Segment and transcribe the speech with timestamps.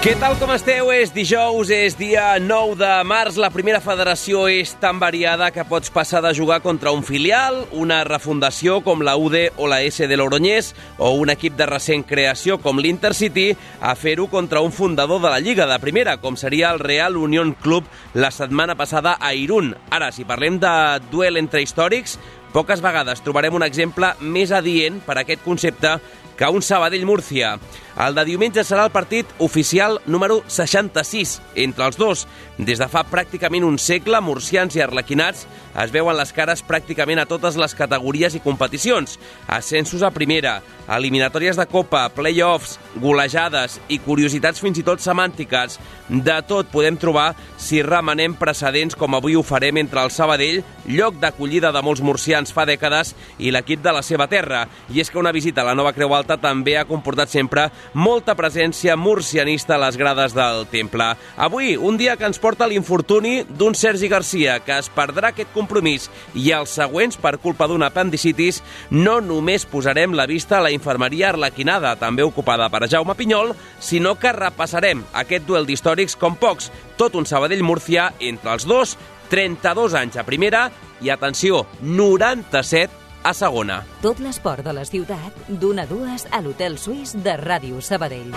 [0.00, 0.86] Què tal com esteu?
[0.96, 3.34] És dijous, és dia 9 de març.
[3.36, 7.98] La primera federació és tan variada que pots passar de jugar contra un filial, una
[8.08, 12.56] refundació com la UD o la S de Loroñés o un equip de recent creació
[12.64, 13.50] com l'Intercity
[13.84, 17.52] a fer-ho contra un fundador de la Lliga de Primera, com seria el Real Unión
[17.52, 19.74] Club la setmana passada a Irún.
[19.92, 20.72] Ara, si parlem de
[21.12, 22.16] duel entre històrics,
[22.56, 25.98] poques vegades trobarem un exemple més adient per a aquest concepte
[26.40, 27.58] que un Sabadell-Múrcia.
[28.00, 31.34] El de diumenge serà el partit oficial número 66
[31.66, 32.22] entre els dos.
[32.56, 35.44] Des de fa pràcticament un segle, murcians i arlequinats
[35.80, 39.18] es veuen les cares pràcticament a totes les categories i competicions.
[39.48, 40.58] Ascensos a primera,
[40.90, 45.76] eliminatòries de Copa, play-offs, golejades i curiositats fins i tot semàntiques.
[46.08, 51.20] De tot podem trobar si remenem precedents com avui ho farem entre el Sabadell, lloc
[51.20, 54.64] d'acollida de molts murcians fa dècades, i l'equip de la seva terra.
[54.90, 58.34] I és que una visita a la nova Creu Alta també ha comportat sempre molta
[58.38, 61.12] presència murcianista a les grades del temple.
[61.36, 66.08] Avui, un dia que ens porta l'infortuni d'un Sergi Garcia, que es perdrà aquest compromís,
[66.34, 71.30] i els següents per culpa d'una apendicitis, no només posarem la vista a la infermeria
[71.30, 77.16] arlequinada, també ocupada per Jaume Pinyol, sinó que repassarem aquest duel d'històrics com pocs, tot
[77.16, 78.96] un Sabadell-Múrcia entre els dos,
[79.30, 80.68] 32 anys a primera
[81.00, 83.82] i, atenció, 97 a segona.
[84.02, 88.32] Tot l'esport de la ciutat, d'una a dues a l'Hotel Suís de Ràdio Sabadell.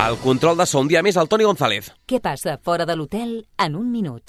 [0.00, 1.90] El control de so un dia més al Toni González.
[2.06, 4.22] Què passa fora de l'hotel en un minut?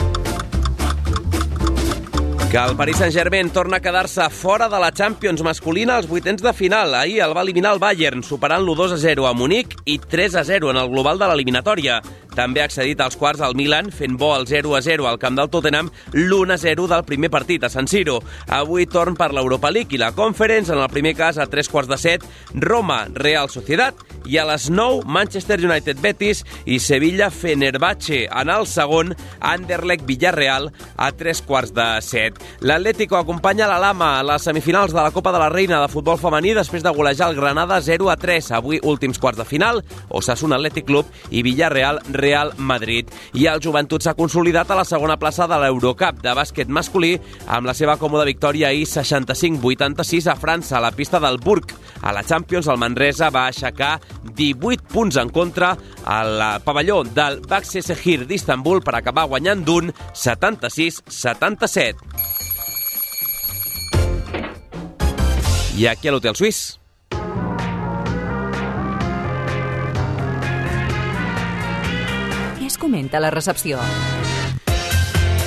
[2.51, 6.51] Que el Paris Saint-Germain torna a quedar-se fora de la Champions masculina als vuitens de
[6.51, 6.97] final.
[6.99, 10.43] Ahir el va eliminar el Bayern, superant-lo 2 a 0 a Munic i 3 a
[10.43, 12.01] 0 en el global de l'eliminatòria.
[12.35, 15.35] També ha accedit als quarts al Milan, fent bo el 0 a 0 al camp
[15.35, 18.21] del Tottenham, l'1 a 0 del primer partit a San Siro.
[18.47, 21.91] Avui torn per l'Europa League i la Conference, en el primer cas a 3 quarts
[21.91, 28.27] de 7, Roma, Real Sociedad, i a les 9, Manchester United Betis i Sevilla Fenerbahce.
[28.27, 32.39] En el segon, Anderlecht Villarreal a 3 quarts de 7.
[32.61, 36.19] L'Atlético acompanya la Lama a les semifinals de la Copa de la Reina de futbol
[36.21, 38.51] femení després de golejar el Granada 0 a 3.
[38.55, 43.09] Avui últims quarts de final, Osasuna Atlètic Club i Villarreal Real Madrid.
[43.33, 47.67] I el Joventut s'ha consolidat a la segona plaça de l'Eurocup de bàsquet masculí amb
[47.67, 51.73] la seva còmoda victòria ahir 65-86 a França, a la pista del Burg.
[52.01, 57.81] A la Champions, el Manresa va aixecar 18 punts en contra al pavelló del Baxi
[57.81, 61.95] Sehir d'Istanbul per acabar guanyant d'un 76-77.
[65.77, 66.80] I aquí a l'Hotel Suís.
[72.81, 73.77] Comenta la recepció?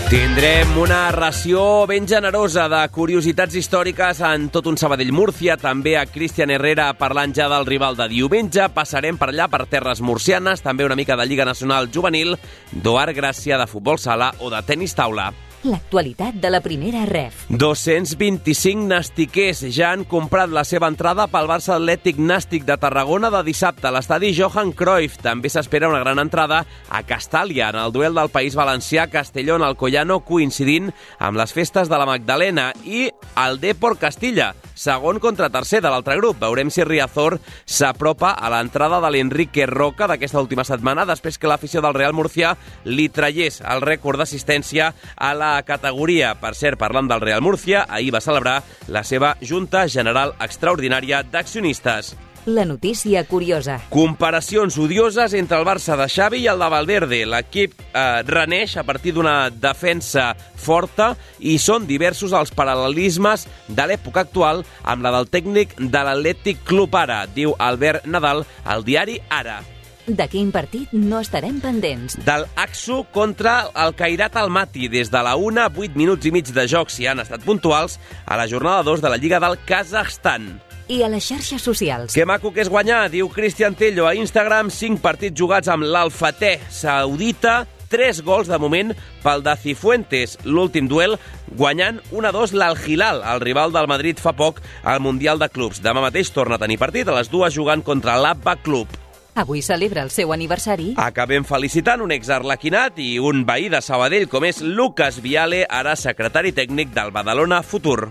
[0.05, 6.53] Tindrem una ració ben generosa de curiositats històriques en tot un Sabadell-Múrcia, també a Cristian
[6.55, 8.69] Herrera parlant ja del rival de diumenge.
[8.77, 12.37] Passarem per allà per terres murcianes, també una mica de Lliga Nacional Juvenil,
[12.71, 15.33] d'Oar Gràcia, de futbol sala o de tennis taula.
[15.65, 17.47] L'actualitat de la primera ref.
[17.49, 23.41] 225 nastiquers ja han comprat la seva entrada pel Barça Atlètic Nàstic de Tarragona de
[23.47, 25.17] dissabte a l'estadi Johan Cruyff.
[25.25, 30.21] També s'espera una gran entrada a Castàlia, en el duel del País Valencià Castellón Alcoyano,
[30.21, 33.09] coincidint amb les festes de la Magdalena i
[33.41, 36.43] el Depor Castilla, segon contra tercer de l'altre grup.
[36.45, 41.81] Veurem si Riazor s'apropa a l'entrada de l'Enrique Roca d'aquesta última setmana, després que l'afició
[41.81, 42.53] del Real Murcià
[42.85, 46.35] li traiés el rècord d'assistència a la categoria.
[46.41, 52.15] Per cert, parlant del Real Murcia, ahir va celebrar la seva Junta General Extraordinària d'Accionistes.
[52.47, 53.79] La notícia curiosa.
[53.89, 57.23] Comparacions odioses entre el Barça de Xavi i el de Valverde.
[57.25, 64.27] L'equip eh, reneix a partir d'una defensa forta i són diversos els paral·lelismes de l'època
[64.29, 69.62] actual amb la del tècnic de l'Atlètic Club Ara, diu Albert Nadal al diari Ara.
[70.05, 72.19] De quin partit no estarem pendents?
[72.27, 74.91] Del Axo contra el Cairat Almaty.
[74.93, 77.97] Des de la 1, 8 minuts i mig de joc, si han estat puntuals,
[78.29, 80.59] a la jornada 2 de la Lliga del Kazakhstan.
[80.93, 82.12] I a les xarxes socials.
[82.12, 86.59] Que maco que és guanyar, diu Cristian Tello a Instagram, 5 partits jugats amb l'Alfatè
[86.69, 88.93] Saudita, 3 gols de moment
[89.23, 91.17] pel de Cifuentes, l'últim duel
[91.57, 95.81] guanyant 1-2 l'Algilal, el rival del Madrid fa poc al Mundial de Clubs.
[95.81, 99.00] Demà mateix torna a tenir partit, a les dues jugant contra l'Abba Club.
[99.35, 100.93] Avui celebra el seu aniversari.
[100.97, 106.55] Acabem felicitant un exarlequinat i un veí de Sabadell com és Lucas Viale, ara secretari
[106.55, 108.09] tècnic del Badalona Futur.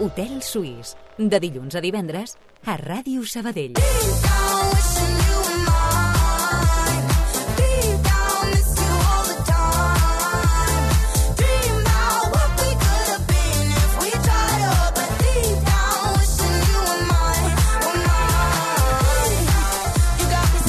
[0.00, 3.76] Hotel Suís, de dilluns a divendres, a Ràdio Sabadell.
[3.76, 4.49] Dream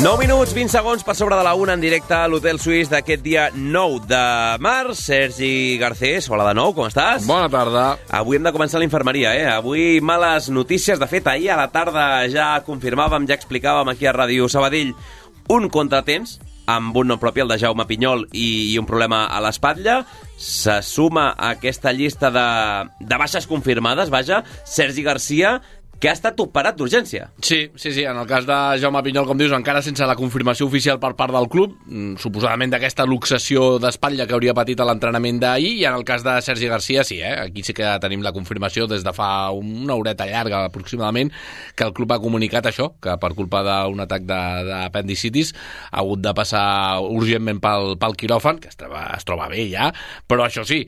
[0.02, 3.22] 9 minuts, 20 segons per sobre de la 1 en directe a l'Hotel Suís d'aquest
[3.22, 4.22] dia 9 de
[4.58, 4.98] març.
[4.98, 7.28] Sergi Garcés, hola de nou, com estàs?
[7.30, 7.84] Bona tarda.
[8.10, 9.46] Avui hem de començar l'infermeria, eh?
[9.54, 10.98] Avui males notícies.
[10.98, 14.96] De fet, ahir a la tarda ja confirmàvem, ja explicàvem aquí a Ràdio Sabadell
[15.54, 16.40] un contratemps
[16.72, 20.00] amb un nom propi, el de Jaume Pinyol, i, i un problema a l'espatlla.
[20.42, 22.48] Se suma a aquesta llista de,
[23.06, 25.60] de baixes confirmades, vaja, Sergi Garcia,
[26.02, 27.28] que ha estat operat d'urgència.
[27.46, 28.04] Sí, sí, sí.
[28.10, 31.34] En el cas de Jaume Pinyol, com dius, encara sense la confirmació oficial per part
[31.36, 36.00] del club, mm, suposadament d'aquesta luxació d'espatlla que hauria patit a l'entrenament d'ahir, i en
[36.00, 37.36] el cas de Sergi Garcia, sí, eh?
[37.46, 41.32] aquí sí que tenim la confirmació des de fa una horeta llarga, aproximadament,
[41.76, 45.54] que el club ha comunicat això, que per culpa d'un atac d'apendicitis
[45.92, 49.94] ha hagut de passar urgentment pel, pel quiròfan, que es troba, es troba bé ja,
[50.26, 50.88] però això sí,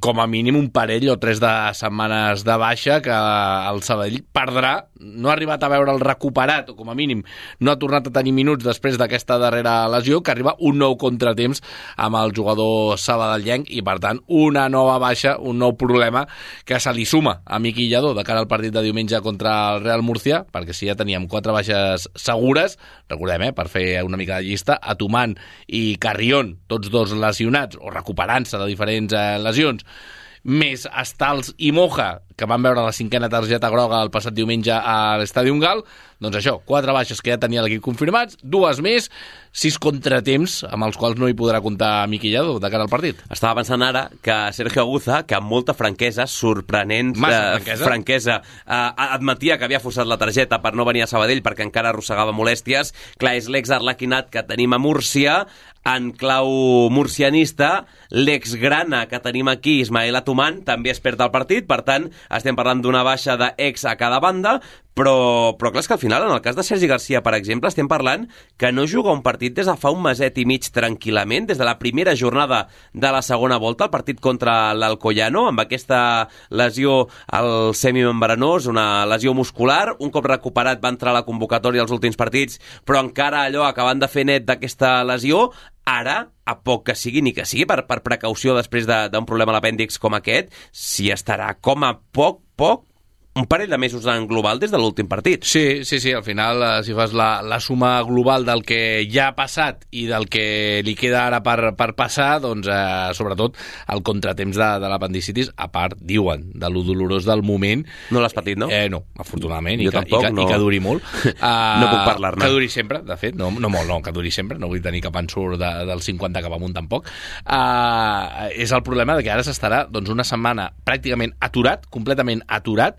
[0.00, 4.74] com a mínim un parell o tres de setmanes de baixa que el Sabadell perdrà,
[5.00, 7.22] no ha arribat a veure el recuperat, o com a mínim
[7.60, 11.62] no ha tornat a tenir minuts després d'aquesta darrera lesió, que arriba un nou contratemps
[11.96, 16.26] amb el jugador sabadellenc i per tant una nova baixa, un nou problema
[16.68, 19.84] que se li suma a Miqui Lladó de cara al partit de diumenge contra el
[19.84, 22.76] Real Murcia, perquè si ja teníem quatre baixes segures,
[23.08, 25.36] recordem, eh, per fer una mica de llista, Atumant
[25.68, 31.70] i Carrion, tots dos lesionats o recuperant-se de diferents eh, lesions, sancions més Estals i
[31.72, 35.82] Moja, que van veure la cinquena targeta groga el passat diumenge a l'Estadi Gal,
[36.20, 39.10] doncs això, quatre baixes que ja tenia l'equip confirmats, dues més,
[39.52, 43.20] sis contratemps amb els quals no hi podrà comptar Miqui Lladó de cara al partit.
[43.28, 48.36] Estava pensant ara que Sergio Aguza, que amb molta franquesa, sorprenent Massa eh, franquesa, franquesa
[48.40, 52.36] eh, admetia que havia forçat la targeta per no venir a Sabadell perquè encara arrossegava
[52.36, 52.94] molèsties.
[53.20, 55.42] Clar, és l'ex-arlequinat que tenim a Múrcia,
[55.84, 61.80] en clau murcianista, l'ex-grana que tenim aquí, Ismael Atuman, també es perd el partit, per
[61.86, 64.58] tant, estem parlant d'una baixa d'ex a cada banda,
[65.00, 67.70] però, però clar, és que al final, en el cas de Sergi Garcia, per exemple,
[67.70, 68.26] estem parlant
[68.60, 71.64] que no juga un partit des de fa un meset i mig tranquil·lament, des de
[71.64, 77.72] la primera jornada de la segona volta, el partit contra l'Alcoyano, amb aquesta lesió al
[77.78, 82.60] semimembranós, una lesió muscular, un cop recuperat va entrar a la convocatòria als últims partits,
[82.84, 85.48] però encara allò acabant de fer net d'aquesta lesió,
[85.90, 86.16] ara,
[86.46, 89.58] a poc que sigui, ni que sigui per, per precaució després d'un de, problema a
[89.58, 92.86] l'apèndix com aquest, si estarà com a poc, poc,
[93.32, 95.44] un parell de mesos en global des de l'últim partit.
[95.46, 99.28] Sí, sí, sí, al final, eh, si fas la, la suma global del que ja
[99.30, 103.54] ha passat i del que li queda ara per, per passar, doncs, eh, sobretot,
[103.94, 107.86] el contratemps de, de l'apendicitis, a part, diuen, de lo dolorós del moment...
[108.10, 108.66] No l'has patit, no?
[108.66, 110.48] Eh, no, afortunadament, jo i, que, tampoc, i, que, no.
[110.48, 111.06] i que duri molt.
[111.36, 111.54] Uh,
[111.84, 112.42] no puc parlar-ne.
[112.42, 115.04] Que duri sempre, de fet, no, no molt, no, que duri sempre, no vull tenir
[115.06, 117.06] cap ensurt de, dels 50 cap amunt tampoc.
[117.46, 122.98] Uh, és el problema de que ara s'estarà doncs, una setmana pràcticament aturat, completament aturat,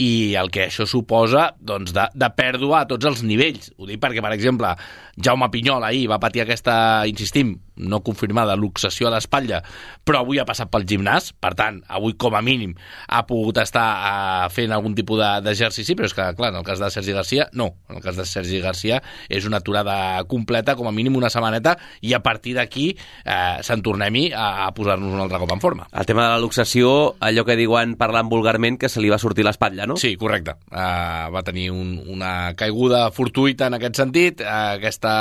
[0.00, 3.68] i el que això suposa doncs, de, de pèrdua a tots els nivells.
[3.76, 4.72] Ho dic perquè, per exemple,
[5.20, 9.60] Jaume Pinyol ahir va patir aquesta, insistim, no confirmada, luxació a l'espatlla,
[10.04, 12.74] però avui ha passat pel gimnàs, per tant, avui com a mínim
[13.08, 16.80] ha pogut estar uh, fent algun tipus d'exercici, però és que, clar, en el cas
[16.80, 17.70] de Sergi Garcia, no.
[17.88, 19.96] En el cas de Sergi Garcia és una aturada
[20.28, 24.70] completa, com a mínim una setmaneta, i a partir d'aquí eh, se'n tornem-hi a, a
[24.76, 25.88] posar-nos un altre cop en forma.
[25.92, 29.44] El tema de la luxació, allò que diuen parlant vulgarment, que se li va sortir
[29.48, 29.98] l'espatlla, no?
[30.00, 30.56] Sí, correcte.
[30.70, 35.12] Uh, va tenir un, una caiguda fortuita en aquest sentit, uh, aquesta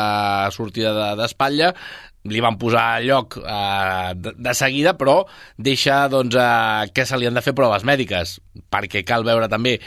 [0.56, 5.22] sortida d'espatlla, de, li van posar lloc eh, de, de seguida, però
[5.58, 8.38] deixa doncs, eh, que se li han de fer proves mèdiques,
[8.72, 9.78] perquè cal veure també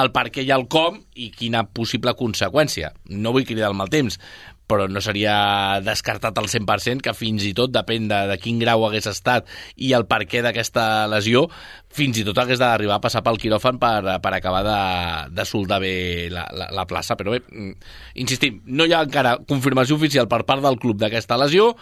[0.00, 2.94] el per què i el com i quina possible conseqüència.
[3.12, 4.18] No vull cridar el mal temps,
[4.72, 8.86] però no seria descartat al 100% que fins i tot depèn de, de quin grau
[8.86, 11.48] hagués estat i el per què d'aquesta lesió
[11.92, 14.78] fins i tot hagués d'arribar a passar pel quiròfan per, per acabar de,
[15.36, 15.94] de soldar bé
[16.32, 17.16] la, la, la plaça.
[17.20, 17.92] Però bé, mm,
[18.24, 21.72] insistim, no hi ha encara confirmació oficial per part del club d'aquesta lesió,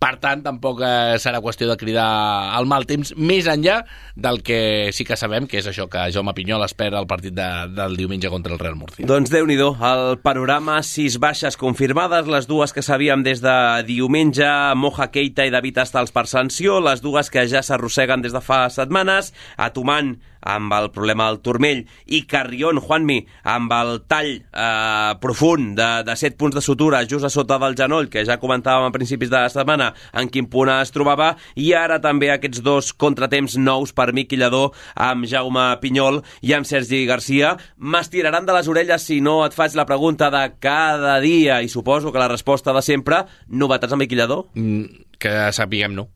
[0.00, 2.08] per tant, tampoc eh, serà qüestió de cridar
[2.56, 3.82] al mal temps, més enllà
[4.16, 7.48] del que sí que sabem, que és això, que Jaume Pinyol espera el partit de,
[7.76, 9.04] del diumenge contra el Real Murcia.
[9.06, 14.48] Doncs déu nhi el panorama, sis baixes confirmades, les dues que sabíem des de diumenge,
[14.80, 18.62] Moja Keita i David Astals per sanció, les dues que ja s'arrosseguen des de fa
[18.72, 25.76] setmanes, Atuman amb el problema del turmell i Carrion, Juanmi, amb el tall eh, profund
[25.78, 28.94] de, de 7 punts de sutura just a sota del genoll, que ja comentàvem a
[28.94, 33.58] principis de la setmana en quin punt es trobava, i ara també aquests dos contratemps
[33.60, 37.56] nous per Miqui Lledó amb Jaume Pinyol i amb Sergi Garcia.
[37.76, 42.12] M'estiraran de les orelles si no et faig la pregunta de cada dia, i suposo
[42.12, 44.46] que la resposta de sempre, novetats amb Miqui Lledó?
[44.54, 46.08] Mm, que sapiguem no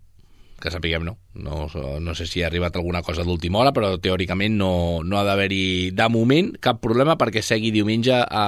[0.65, 1.19] que sapiguem no.
[1.35, 1.69] No,
[2.01, 4.71] no sé si ha arribat alguna cosa d'última hora, però teòricament no,
[5.05, 8.47] no ha d'haver-hi, de moment, cap problema perquè segui diumenge a,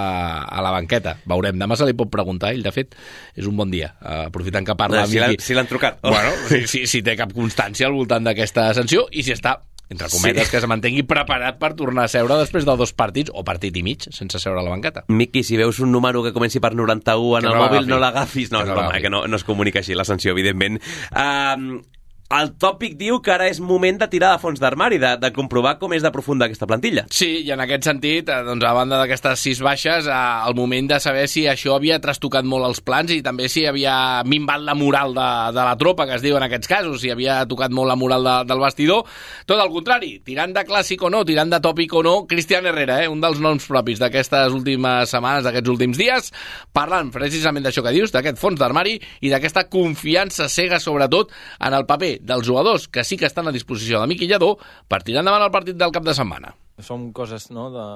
[0.49, 1.19] a la banqueta.
[1.29, 2.97] Veurem, demà se li pot preguntar, ell, de fet,
[3.37, 5.05] és un bon dia, aprofitant que parla...
[5.05, 6.01] No, si l'han si trucat.
[6.01, 9.59] Bueno, si, si, si té cap constància al voltant d'aquesta sanció i si està
[9.89, 10.51] entre cometes, sí.
[10.51, 13.85] que es mantengui preparat per tornar a seure després de dos partits, o partit i
[13.87, 15.05] mig, sense seure a la banqueta.
[15.13, 18.01] Miqui, si veus un número que comenci per 91 en que el no mòbil, no
[18.03, 18.51] l'agafis.
[18.51, 20.81] No, que no, que no, no es comunica així la sanció, evidentment.
[21.13, 21.79] Uh,
[22.27, 25.77] el tòpic diu que ara és moment de tirar de fons d'armari, de, de comprovar
[25.79, 27.05] com és de profunda aquesta plantilla.
[27.15, 30.17] Sí, i en aquest sentit, eh, doncs, a banda d'aquestes sis baixes, eh,
[30.49, 34.25] el moment de saber si això havia trastocat molt els plans i també si havia
[34.27, 37.39] minvat la moral de, de la tropa, que es diu en aquests casos, si havia
[37.47, 39.07] tocat molt la moral de, del vestidor.
[39.47, 42.99] Tot el contrari, tirant de clàssic o no, tirant de tòpic o no, Cristian Herrera,
[43.05, 46.33] eh, un dels noms propis d'aquestes últimes setmanes, d'aquests últims dies,
[46.75, 51.31] parlant precisament d'això que dius, d'aquest fons d'armari i d'aquesta confiança cega, sobretot,
[51.63, 54.55] en el paper dels jugadors que sí que estan a disposició de Miqui Lledó
[54.89, 56.55] per tirar endavant el partit del cap de setmana.
[56.85, 57.87] Són coses no, de,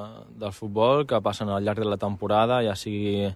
[0.40, 3.34] del futbol que passen al llarg de la temporada, ja sigui eh,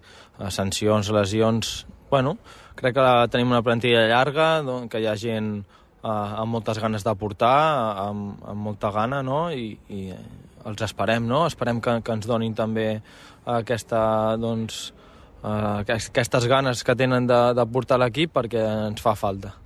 [0.48, 1.74] sancions, lesions...
[2.14, 2.36] Bueno,
[2.78, 7.14] crec que tenim una plantilla llarga, que hi ha gent eh, amb moltes ganes de
[7.18, 7.58] portar,
[8.06, 9.48] amb, amb molta gana, no?
[9.50, 10.08] I, i
[10.64, 11.44] els esperem, no?
[11.50, 12.88] Esperem que, que ens donin també
[13.44, 14.00] aquesta,
[14.40, 14.86] doncs,
[15.42, 19.58] eh, aquestes ganes que tenen de, de portar l'equip perquè ens fa falta.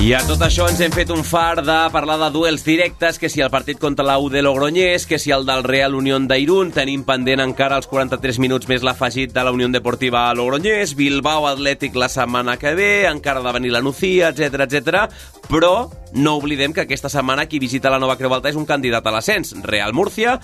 [0.00, 3.28] I a tot això ens hem fet un far de parlar de duels directes, que
[3.28, 6.70] si el partit contra la U de Logroñés, que si el del Real Unión d'Irún,
[6.72, 11.44] tenim pendent encara els 43 minuts més l'afegit de la Unió Deportiva a Logroñés, Bilbao
[11.50, 15.04] Atlètic la setmana que ve, encara de venir la Nucía, etc etc.
[15.52, 19.04] però no oblidem que aquesta setmana qui visita la Nova Creu Alta és un candidat
[19.04, 20.38] a l'ascens, Real Múrcia,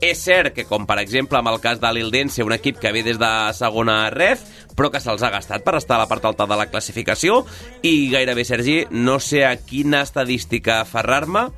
[0.00, 3.04] és cert que, com per exemple amb el cas de l'Ildense, un equip que ve
[3.06, 4.42] des de segona ref,
[4.76, 7.44] però que se'ls ha gastat per estar a la part alta de la classificació,
[7.82, 11.50] i gairebé, Sergi, no sé a quina estadística aferrar-me,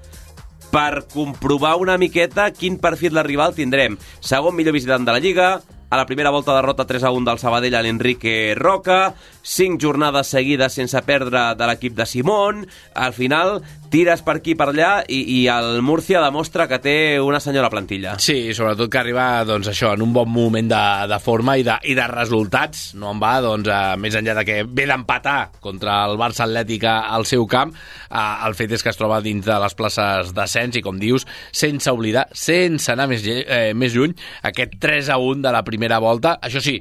[0.73, 3.99] per comprovar una miqueta quin perfil de rival tindrem.
[4.25, 5.51] Segon millor visitant de la Lliga,
[5.93, 10.31] a la primera volta derrota 3 a 1 del Sabadell a l'Enrique Roca, 5 jornades
[10.33, 13.61] seguides sense perdre de l'equip de Simón, al final
[13.93, 18.15] tires per aquí per allà i, i el Múrcia demostra que té una senyora plantilla.
[18.23, 21.77] Sí, sobretot que arriba doncs, això en un bon moment de, de forma i de,
[21.85, 22.93] i de resultats.
[22.97, 27.01] No en va, doncs, eh, més enllà de que ve d'empatar contra el Barça Atlètica
[27.13, 27.75] al seu camp,
[28.09, 31.27] eh, el fet és que es troba dins de les places d'ascens i, com dius,
[31.53, 34.17] sense oblidar, sense anar més, eh, més lluny,
[34.49, 36.39] aquest 3 a 1 de la primera volta.
[36.41, 36.79] Això sí,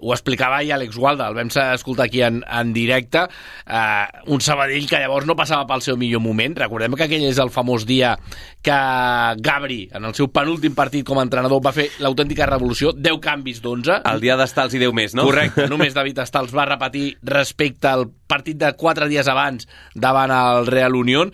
[0.00, 3.24] ho explicava ahir Àlex Gualda, el vam escoltar aquí en, en directe,
[3.66, 6.56] eh, un Sabadell que llavors no passava pel seu millor moment.
[6.58, 8.14] Recordem que aquell és el famós dia
[8.66, 8.78] que
[9.40, 13.62] Gabri, en el seu penúltim partit com a entrenador, va fer l'autèntica revolució, 10 canvis
[13.64, 14.02] d'11.
[14.12, 15.28] El dia d'Estals i 10 més, no?
[15.28, 20.68] Correcte, només David Estals va repetir respecte al partit de 4 dies abans davant el
[20.68, 21.32] Real Unión,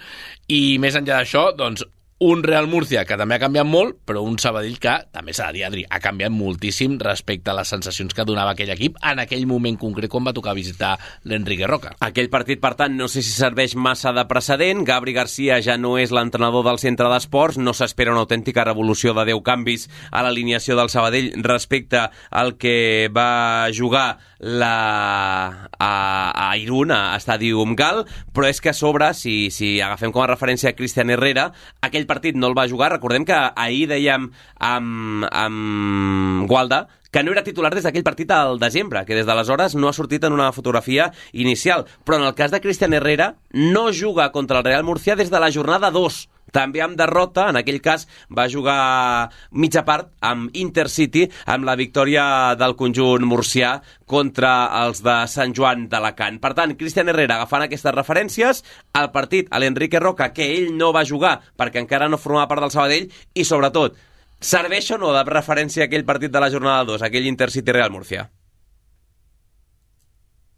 [0.53, 1.85] i més enllà d'això, doncs,
[2.23, 5.59] un Real Murcia que també ha canviat molt, però un Sabadell que, també s'ha de
[5.59, 9.47] dir, Adri, ha canviat moltíssim respecte a les sensacions que donava aquell equip en aquell
[9.51, 10.93] moment concret quan va tocar visitar
[11.27, 11.97] l'Enrique Roca.
[12.07, 14.85] Aquell partit, per tant, no sé si serveix massa de precedent.
[14.87, 19.27] Gabri Garcia ja no és l'entrenador del centre d'esports, no s'espera una autèntica revolució de
[19.33, 26.91] 10 canvis a l'alineació del Sabadell respecte al que va jugar la, a, a Irún,
[26.91, 28.03] a Estadium Gal,
[28.35, 31.51] però és que a sobre, si, si agafem com a referència a Cristian Herrera,
[31.81, 32.93] aquell partit no el va jugar.
[32.95, 34.29] Recordem que ahir dèiem
[34.61, 39.75] amb, amb Gualda que no era titular des d'aquell partit al desembre, que des d'aleshores
[39.77, 41.85] no ha sortit en una fotografia inicial.
[42.09, 45.41] Però en el cas de Cristian Herrera, no juga contra el Real Murcia des de
[45.41, 51.25] la jornada 2 també amb derrota, en aquell cas va jugar mitja part amb Intercity,
[51.47, 52.25] amb la victòria
[52.61, 53.75] del conjunt murcià
[54.07, 54.53] contra
[54.85, 56.39] els de Sant Joan d'Alacant.
[56.43, 60.93] Per tant, Cristian Herrera agafant aquestes referències, al partit a l'Enrique Roca, que ell no
[60.93, 63.97] va jugar perquè encara no formava part del Sabadell, i sobretot,
[64.43, 67.95] serveix o no de referència a aquell partit de la jornada 2, aquell Intercity Real
[67.95, 68.29] Murcia?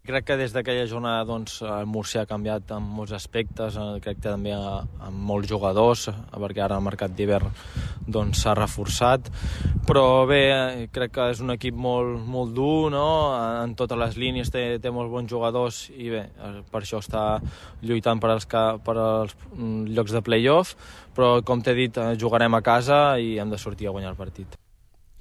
[0.05, 4.19] Crec que des d'aquella jornada doncs, el Murcia ha canviat en molts aspectes, eh, crec
[4.19, 9.31] que també amb molts jugadors, perquè ara el mercat d'hivern s'ha doncs, reforçat,
[9.87, 13.07] però bé, eh, crec que és un equip molt, molt dur, no?
[13.63, 17.41] en totes les línies té, té molts bons jugadors i bé, eh, per això està
[17.81, 20.75] lluitant per als, per als mm, llocs de play-off,
[21.17, 24.64] però com t'he dit, jugarem a casa i hem de sortir a guanyar el partit.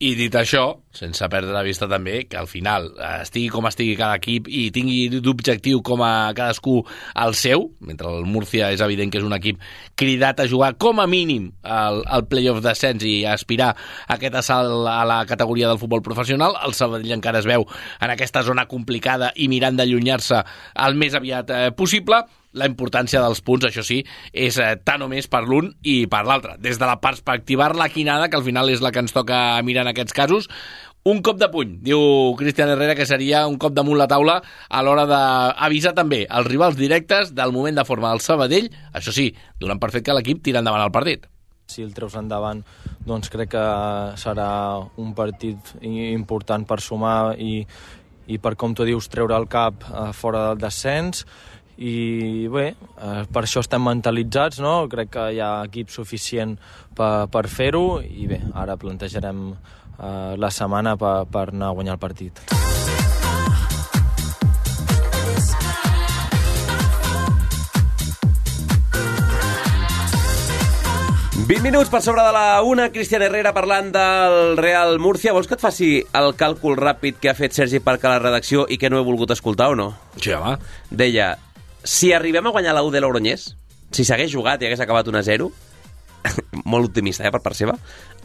[0.02, 2.88] I dit això, sense perdre de vista també que al final
[3.20, 6.80] estigui com estigui cada equip i tingui d'objectiu com a cadascú
[7.22, 9.62] el seu, mentre el Múrcia és evident que és un equip
[9.94, 14.34] cridat a jugar com a mínim al, al playoff d'ascens i a aspirar a aquest
[14.42, 18.66] assalt a la categoria del futbol professional, el Sabadell encara es veu en aquesta zona
[18.66, 20.42] complicada i mirant d'allunyar-se
[20.88, 22.24] el més aviat eh, possible,
[22.54, 24.00] la importància dels punts, això sí,
[24.32, 26.56] és eh, tant o més per l'un i per l'altre.
[26.62, 29.92] Des de la perspectiva arlequinada, que al final és la que ens toca mirar en
[29.92, 30.48] aquests casos,
[31.04, 32.00] un cop de puny, diu
[32.38, 36.78] Cristian Herrera, que seria un cop damunt la taula a l'hora d'avisar també els rivals
[36.78, 39.28] directes del moment de forma del Sabadell, això sí,
[39.60, 41.26] donant per fet que l'equip tira endavant el partit.
[41.68, 42.62] Si el treus endavant,
[43.04, 43.66] doncs crec que
[44.20, 44.48] serà
[45.00, 47.66] un partit important per sumar i,
[48.24, 51.26] i per, com tu dius, treure el cap eh, fora del descens
[51.76, 54.84] i bé, eh, per això estem mentalitzats, no?
[54.90, 56.56] crec que hi ha equip suficient
[56.94, 61.98] per, per fer-ho i bé, ara plantejarem eh, la setmana per, per anar a guanyar
[61.98, 62.44] el partit.
[71.44, 75.34] ...20 minuts per sobre de la una, Cristian Herrera parlant del Real Murcia.
[75.36, 78.64] Vols que et faci el càlcul ràpid que ha fet Sergi Parc a la redacció
[78.64, 79.90] i que no he volgut escoltar o no?
[80.16, 80.54] Sí, home.
[80.88, 81.34] Deia,
[81.84, 83.52] si arribem a guanyar la U de l'Obronyès,
[83.94, 85.50] si s'hagués jugat i hagués acabat 1 a 0,
[86.72, 87.76] molt optimista, eh, per part seva,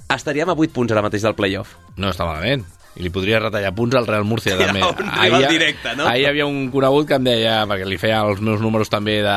[0.09, 1.77] estaríem a 8 punts ara mateix del playoff.
[1.99, 2.65] No està malament
[2.97, 4.81] i li podria retallar punts al Real Murcia també.
[5.21, 6.07] rival directe, no?
[6.09, 9.19] Ahir hi havia un conegut que em deia, perquè li feia els meus números també
[9.23, 9.35] de,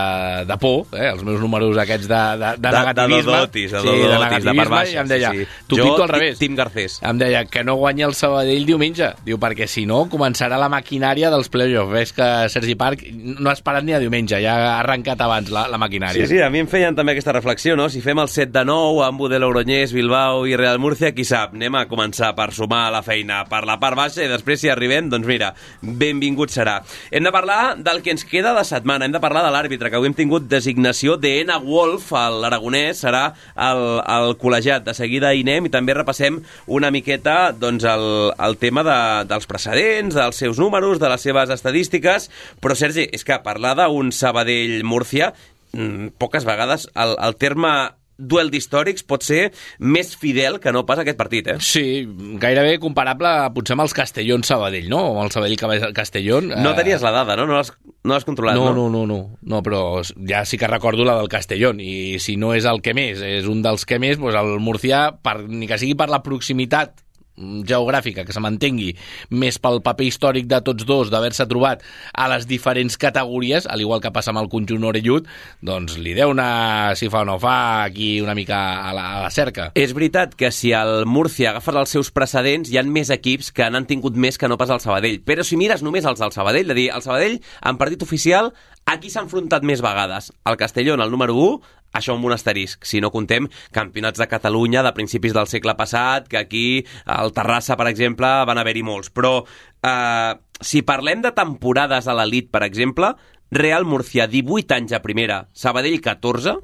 [0.49, 1.11] de por, eh?
[1.13, 3.19] els meus números aquests de, de, de, De- negativisme.
[3.21, 5.65] de dodotis, de sí, de dodotis, de negativisme, part baixa, i em deia, sí, sí.
[5.69, 6.39] t'ho pinto al revés.
[6.41, 6.99] Tim Garcés.
[7.07, 9.13] Em deia que no guanya el Sabadell diumenge.
[9.27, 11.93] Diu, perquè si no, començarà la maquinària dels playoffs.
[11.93, 15.67] Ves que Sergi Parc no ha esperat ni a diumenge, ja ha arrencat abans la,
[15.71, 16.27] la maquinària.
[16.27, 17.88] Sí, sí, a mi em feien també aquesta reflexió, no?
[17.93, 21.55] Si fem el 7 de 9 amb Budel Oroñés, Bilbao i Real Murcia, qui sap,
[21.55, 25.11] anem a començar per sumar la feina per la part baixa i després si arribem,
[25.12, 26.79] doncs mira, benvingut serà.
[27.12, 30.01] Hem de parlar del que ens queda de setmana, hem de parlar de l'àrbitre, que
[30.01, 33.25] avui hem tingut designació d'Ena Wolf, l'aragonès, serà
[33.69, 34.87] el, el col·legiat.
[34.87, 36.41] De seguida hi anem i també repassem
[36.73, 38.07] una miqueta doncs, el,
[38.41, 38.99] el tema de,
[39.31, 42.31] dels precedents, dels seus números, de les seves estadístiques,
[42.62, 45.33] però Sergi, és que parlar d'un Sabadell-Múrcia
[45.73, 47.73] mm, poques vegades el, el terme
[48.18, 51.57] duel d'històrics pot ser més fidel que no pas aquest partit, eh?
[51.64, 52.05] Sí,
[52.42, 55.03] gairebé comparable potser amb els Castellón-Sabadell, no?
[55.12, 56.53] O amb el Sabadell-Castellón.
[56.62, 57.46] No tenies la dada, no?
[57.48, 57.72] No l'has
[58.03, 58.72] no l'has controlat, no?
[58.72, 62.35] no, no, no, no, no, però ja sí que recordo la del Castellón, i si
[62.37, 65.70] no és el que més, és un dels que més, doncs el Murcià, per, ni
[65.70, 66.98] que sigui per la proximitat
[67.38, 68.92] geogràfica, que se mantengui
[69.31, 74.03] més pel paper històric de tots dos, d'haver-se trobat a les diferents categories, al igual
[74.05, 75.29] que passa amb el conjunt orellut,
[75.64, 79.23] doncs li deu una, si fa o no fa, aquí una mica a la, a
[79.25, 79.71] la cerca.
[79.79, 83.68] És veritat que si el Múrcia agafes els seus precedents, hi han més equips que
[83.71, 85.23] n'han tingut més que no pas el Sabadell.
[85.25, 88.53] Però si mires només els del Sabadell, de dir, el Sabadell, en partit oficial,
[88.85, 90.33] aquí s'ha enfrontat més vegades.
[90.49, 94.83] El Castellón, el número 1, això amb un asterisc, si no contem campionats de Catalunya
[94.85, 96.66] de principis del segle passat, que aquí,
[97.05, 99.12] al Terrassa, per exemple, van haver-hi molts.
[99.12, 103.14] Però eh, si parlem de temporades a l'elit, per exemple,
[103.52, 106.57] Real Murcia, 18 anys a primera, Sabadell, 14,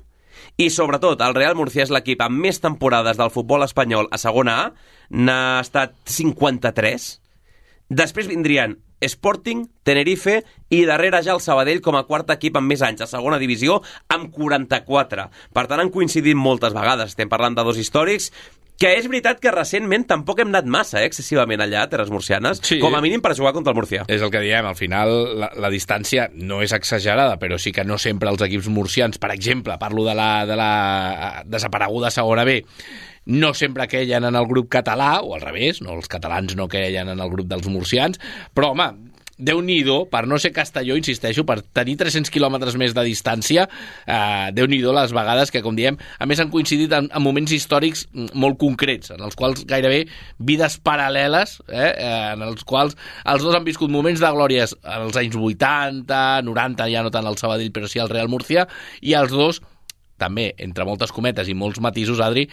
[0.59, 4.55] i sobretot el Real Murcia és l'equip amb més temporades del futbol espanyol a segona
[4.63, 4.69] A,
[5.11, 7.09] n'ha estat 53.
[8.01, 12.83] Després vindrien Sporting, Tenerife i darrere ja el Sabadell com a quart equip amb més
[12.83, 15.29] anys a segona divisió amb 44.
[15.55, 17.15] Per tant, han coincidit moltes vegades.
[17.15, 18.33] Estem parlant de dos històrics
[18.79, 22.61] que és veritat que recentment tampoc hem anat massa, eh, excessivament allà, a Terres Murcianes,
[22.63, 22.79] Sí.
[22.79, 24.05] com a mínim per jugar contra el Murcia.
[24.07, 27.83] És el que diem, al final la, la distància no és exagerada, però sí que
[27.83, 32.63] no sempre els equips murcians, per exemple, parlo de la, de la desapareguda segona B,
[33.29, 37.13] no sempre queien en el grup català, o al revés, no, els catalans no queien
[37.13, 38.17] en el grup dels murcians,
[38.57, 38.89] però home,
[39.39, 39.79] déu nhi
[40.11, 43.69] per no ser Castelló, insisteixo, per tenir 300 quilòmetres més de distància,
[44.07, 47.53] eh, déu nhi les vegades que, com diem, a més han coincidit en, en moments
[47.53, 50.07] històrics molt concrets, en els quals gairebé
[50.39, 55.17] vides paral·leles, eh, eh, en els quals els dos han viscut moments de glòries als
[55.17, 58.67] anys 80, 90, ja no tant al Sabadell, però sí al Real Murcia,
[59.01, 59.63] i els dos
[60.19, 62.49] també, entre moltes cometes i molts matisos, Adri,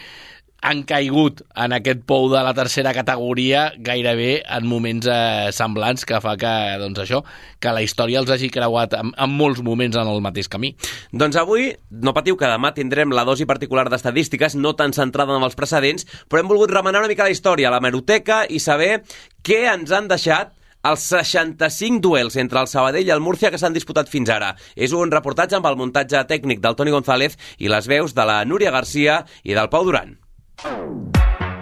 [0.62, 6.20] han caigut en aquest pou de la tercera categoria gairebé en moments eh, semblants que
[6.22, 7.22] fa que, doncs això,
[7.60, 10.72] que la història els hagi creuat en, en molts moments en el mateix camí.
[11.12, 15.46] Doncs avui, no patiu que demà tindrem la dosi particular d'estadístiques, no tan centrada en
[15.46, 19.02] els precedents, però hem volgut remenar una mica la història, la meroteca, i saber
[19.46, 20.54] què ens han deixat
[20.86, 24.52] els 65 duels entre el Sabadell i el Múrcia que s'han disputat fins ara.
[24.76, 28.44] És un reportatge amb el muntatge tècnic del Toni González i les veus de la
[28.46, 30.16] Núria Garcia i del Pau Duran.
[30.64, 31.55] El Real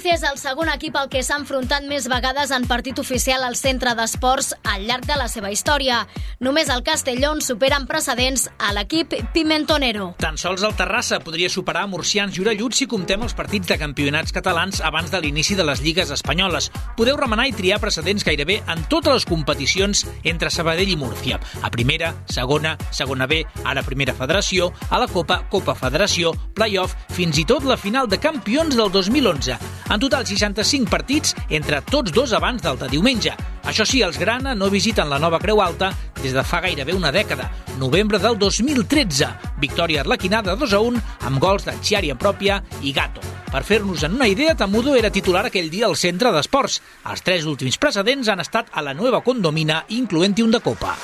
[0.00, 3.52] Murcia és el segon equip al que s'ha enfrontat més vegades en partit oficial al
[3.58, 5.98] centre d'esports al llarg de la seva història.
[6.40, 10.14] Només el Castellón supera en precedents a l'equip Pimentonero.
[10.22, 14.32] Tan sols el Terrassa podria superar Murcians i Orelluts si comptem els partits de campionats
[14.32, 16.70] catalans abans de l'inici de les lligues espanyoles.
[16.96, 21.42] Podeu remenar i triar precedents gairebé en totes les competicions entre Sabadell i Múrcia.
[21.60, 27.36] A primera, segona, segona B, ara primera federació, a la Copa, Copa Federació, playoff, fins
[27.36, 29.58] i tot la final de campions del 2011 2011.
[29.90, 33.32] En total, 65 partits entre tots dos abans del de diumenge.
[33.66, 37.10] Això sí, els Grana no visiten la nova Creu Alta des de fa gairebé una
[37.10, 37.48] dècada,
[37.78, 39.28] novembre del 2013.
[39.58, 43.24] Victòria arlequinada 2 a 1 amb gols de Chiari en pròpia i Gato.
[43.50, 46.78] Per fer-nos en una idea, Tamudo era titular aquell dia al centre d'esports.
[47.10, 50.94] Els tres últims precedents han estat a la nova condomina, incloent-hi un de Copa.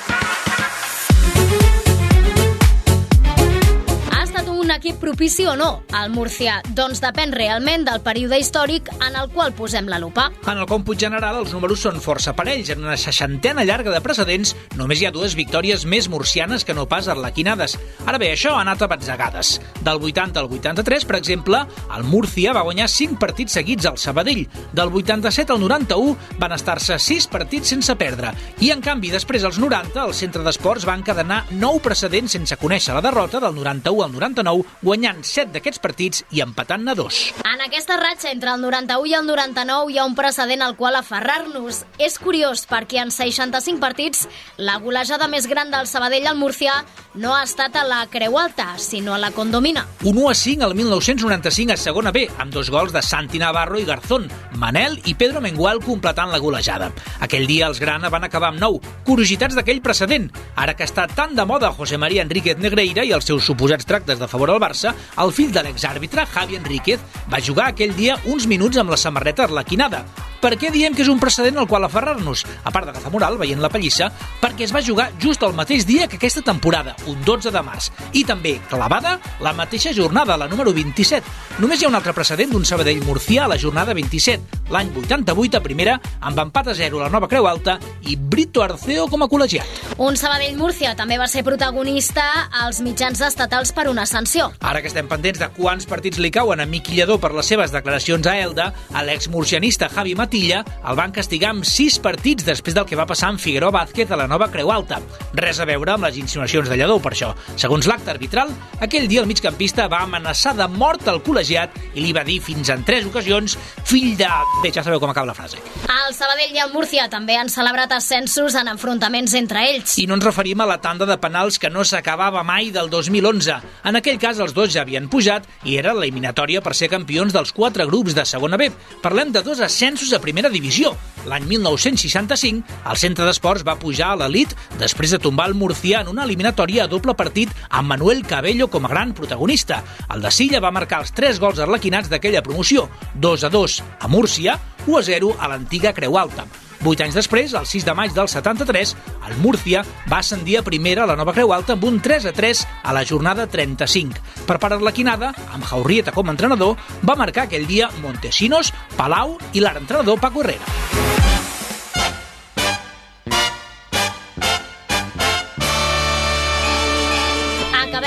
[5.07, 6.57] Propici o no al Murcià?
[6.75, 10.25] Doncs depèn realment del període històric en el qual posem la lupa.
[10.43, 12.73] En el còmput general, els números són força parells.
[12.73, 16.89] En una seixantena llarga de precedents, només hi ha dues victòries més murcianes que no
[16.91, 17.77] pas arlequinades.
[18.03, 19.53] Ara bé, això ha anat a batzegades.
[19.79, 21.63] Del 80 al 83, per exemple,
[21.95, 24.43] el Murcia va guanyar 5 partits seguits al Sabadell.
[24.75, 28.33] Del 87 al 91 van estar-se 6 partits sense perdre.
[28.59, 32.97] I, en canvi, després als 90, el centre d'esports va encadenar 9 precedents sense conèixer
[32.97, 34.65] la derrota del 91 al 99 99,
[34.97, 37.31] guanyant 7 d'aquests partits i empatant-ne dos.
[37.45, 40.97] En aquesta ratxa entre el 91 i el 99 hi ha un precedent al qual
[40.97, 41.83] aferrar-nos.
[42.01, 44.25] És curiós perquè en 65 partits
[44.57, 46.79] la golejada més gran del Sabadell al Murcià
[47.13, 49.85] no ha estat a la Creu Alta, sinó a la Condomina.
[50.03, 53.77] Un 1 a 5 al 1995 a segona B, amb dos gols de Santi Navarro
[53.77, 56.89] i Garzón, Manel i Pedro Mengual completant la golejada.
[57.21, 58.81] Aquell dia els Grana van acabar amb 9.
[59.05, 60.31] Curiositats d'aquell precedent.
[60.55, 64.17] Ara que està tan de moda José María Enríquez Negreira i els seus suposats tractes
[64.17, 68.19] de favor favor al Barça, el fill de l'exàrbitre, Javi Enríquez, va jugar aquell dia
[68.25, 70.05] uns minuts amb la samarreta arlequinada.
[70.37, 72.43] Per què diem que és un precedent al qual aferrar-nos?
[72.63, 76.07] A part de moral, veient la pallissa, perquè es va jugar just el mateix dia
[76.07, 77.89] que aquesta temporada, un 12 de març.
[78.13, 81.25] I també, clavada, la mateixa jornada, la número 27.
[81.57, 85.57] Només hi ha un altre precedent d'un Sabadell Murcià a la jornada 27, l'any 88
[85.57, 89.25] a primera, amb empat a 0 a la nova Creu Alta i Brito Arceo com
[89.25, 89.97] a col·legiat.
[89.97, 92.27] Un Sabadell Murcia també va ser protagonista
[92.61, 94.51] als mitjans estatals per una sanció.
[94.61, 97.73] Ara que estem pendents de quants partits li cauen a Miqui Lledó per les seves
[97.73, 98.71] declaracions a Elda,
[99.07, 103.29] l'ex-murcianista Javi Mat Matilla el van castigar amb sis partits després del que va passar
[103.31, 104.97] amb Figueroa Vázquez a la nova Creu Alta.
[105.39, 107.29] Res a veure amb les insinuacions de Lledó, per això.
[107.55, 108.51] Segons l'acte arbitral,
[108.83, 112.73] aquell dia el migcampista va amenaçar de mort al col·legiat i li va dir fins
[112.73, 113.55] en tres ocasions
[113.87, 114.27] fill de...
[114.65, 115.61] Bé, ja sabeu com acaba la frase.
[115.87, 119.95] El Sabadell i el Múrcia també han celebrat ascensos en enfrontaments entre ells.
[120.03, 123.57] I no ens referim a la tanda de penals que no s'acabava mai del 2011.
[123.87, 127.53] En aquell cas, els dos ja havien pujat i era l'eliminatòria per ser campions dels
[127.55, 128.69] quatre grups de segona B.
[129.03, 130.93] Parlem de dos ascensos de primera divisió.
[131.27, 136.11] L'any 1965, el centre d'esports va pujar a l'elit després de tombar el Murcià en
[136.13, 139.83] una eliminatòria a doble partit amb Manuel Cabello com a gran protagonista.
[140.13, 144.07] El de Silla va marcar els tres gols arlequinats d'aquella promoció, 2 a 2 a
[144.07, 146.47] Múrcia, 1 a 0 a l'antiga Creu Alta.
[146.81, 148.93] Vuit anys després, el 6 de maig del 73,
[149.27, 152.35] el Múrcia va ascendir a primera a la Nova Creu Alta amb un 3 a
[152.37, 154.45] 3 a la jornada 35.
[154.47, 159.63] Per part l'Equinada, amb Jaurrieta com a entrenador, va marcar aquell dia Montesinos, Palau i
[159.63, 161.05] l'entrenador Paco Herrera.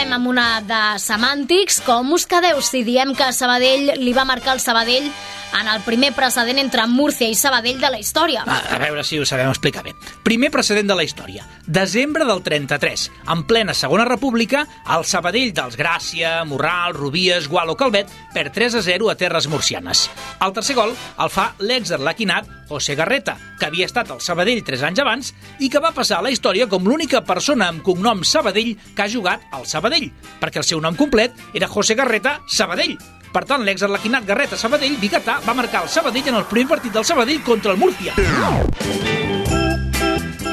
[0.00, 1.80] acabem amb una de semàntics.
[1.84, 5.10] Com us quedeu si diem que Sabadell li va marcar el Sabadell
[5.58, 8.44] en el primer precedent entre Múrcia i Sabadell de la història.
[8.46, 9.94] A, a veure si ho sabem explicar bé.
[10.26, 11.46] Primer precedent de la història.
[11.66, 13.08] Desembre del 33.
[13.34, 14.64] En plena Segona República,
[14.96, 20.08] el Sabadell dels Gràcia, Morral, Rubies, Gualo Calvet per 3 a 0 a terres murcianes.
[20.40, 25.02] El tercer gol el fa l'exarlequinat José Garreta, que havia estat al Sabadell 3 anys
[25.02, 29.02] abans i que va passar a la història com l'única persona amb cognom Sabadell que
[29.02, 30.10] ha jugat al Sabadell,
[30.40, 32.94] perquè el seu nom complet era José Garreta Sabadell.
[33.30, 37.06] Per tant, l'exarlequinat Garreta Sabadell, biguetà, va marcar el Sabadell en el primer partit del
[37.06, 38.14] Sabadell contra el Múrcia.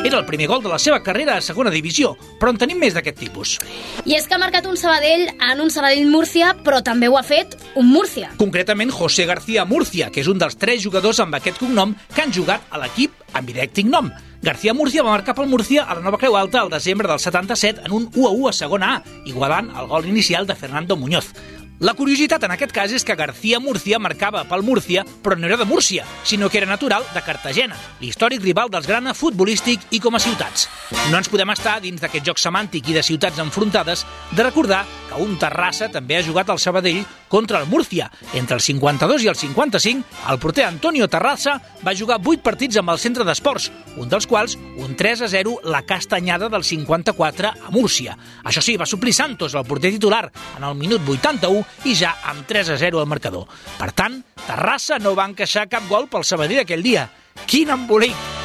[0.07, 2.93] Era el primer gol de la seva carrera a segona divisió, però en tenim més
[2.95, 3.57] d'aquest tipus.
[4.05, 7.57] I és que ha marcat un Sabadell en un Sabadell-Múrcia, però també ho ha fet
[7.75, 8.29] un Múrcia.
[8.39, 12.31] Concretament, José García Murcia, que és un dels tres jugadors amb aquest cognom que han
[12.31, 14.13] jugat a l'equip amb idèctic nom.
[14.41, 17.81] García Murcia va marcar pel Murcia a la Nova Creu Alta al desembre del 77
[17.83, 21.33] en un 1 a 1 a segona A, igualant el gol inicial de Fernando Muñoz.
[21.79, 25.59] La curiositat en aquest cas és que García Murcia marcava pel Múrcia, però no era
[25.61, 30.17] de Múrcia, sinó que era natural de Cartagena, l'històric rival dels grana futbolístic i com
[30.17, 30.65] a ciutats.
[31.11, 35.21] No ens podem estar, dins d'aquest joc semàntic i de ciutats enfrontades, de recordar que
[35.21, 38.09] un Terrassa també ha jugat al Sabadell contra el Múrcia.
[38.33, 42.89] Entre el 52 i el 55, el porter Antonio Terrassa va jugar 8 partits amb
[42.89, 43.69] el centre d'esports,
[44.01, 48.17] un dels quals un 3 a 0 la castanyada del 54 a Múrcia.
[48.43, 50.25] Això sí, va suplir Santos, el porter titular,
[50.57, 53.47] en el minut 81 i ja amb 3 a 0 al marcador.
[53.77, 57.07] Per tant, Terrassa no va encaixar cap gol pel Sabadell aquell dia.
[57.45, 58.37] Quin embolic!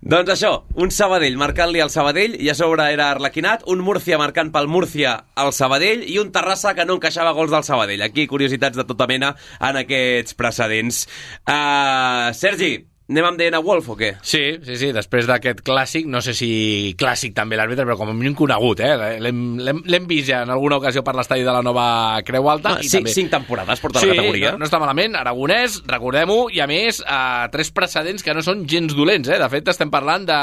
[0.00, 4.48] Doncs això, un Sabadell marcant-li al Sabadell i a sobre era Arlequinat, un Múrcia marcant
[4.50, 8.02] pel Múrcia al Sabadell i un Terrassa que no encaixava gols del Sabadell.
[8.02, 11.04] Aquí curiositats de tota mena en aquests precedents.
[11.44, 12.72] Uh, Sergi,
[13.10, 14.12] Anem amb DNA Wolf o què?
[14.22, 16.50] Sí, sí, sí, després d'aquest clàssic, no sé si
[16.98, 19.18] clàssic també l'àrbitre, però com a mínim conegut, eh?
[19.18, 21.84] L'hem vist ja en alguna ocasió per l'estadi de la nova
[22.26, 22.76] Creu Alta.
[22.76, 23.14] Ah, i cinc, també...
[23.16, 24.52] cinc temporades porta sí, la categoria.
[24.54, 28.62] No, no està malament, Aragonès, recordem-ho, i a més, eh, tres precedents que no són
[28.70, 29.40] gens dolents, eh?
[29.42, 30.38] De fet, estem parlant de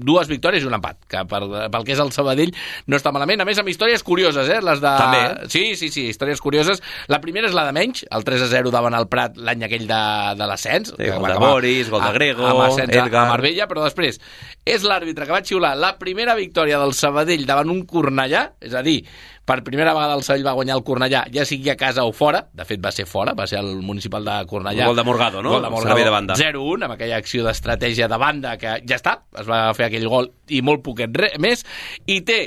[0.00, 2.54] dues victòries i un empat, que per, pel que és el Sabadell
[2.88, 3.44] no està malament.
[3.44, 4.62] A més, amb històries curioses, eh?
[4.64, 4.94] Les de...
[5.04, 5.52] També.
[5.52, 6.80] Sí, sí, sí, històries curioses.
[7.12, 9.84] La primera és la de menys, el 3 a 0 davant el Prat l'any aquell
[9.84, 10.02] de,
[10.40, 10.94] de l'ascens.
[10.96, 13.24] Sí, que va de Boris, gol de Grego, amb ascens Edgar.
[13.26, 14.20] a Marbella, però després
[14.64, 18.82] és l'àrbitre que va xiular la primera victòria del Sabadell davant un Cornellà, és a
[18.86, 19.00] dir,
[19.44, 22.44] per primera vegada el Sabadell va guanyar el Cornellà, ja sigui a casa o fora,
[22.52, 24.86] de fet va ser fora, va ser el municipal de Cornellà.
[24.86, 25.56] Gol de Morgado, no?
[25.56, 26.38] Gol de Morgado, de banda.
[26.38, 30.30] 0-1, amb aquella acció d'estratègia de banda que ja està, es va fer aquell gol
[30.48, 31.66] i molt poquet re, més,
[32.06, 32.40] i té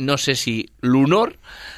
[0.00, 1.34] no sé si l'honor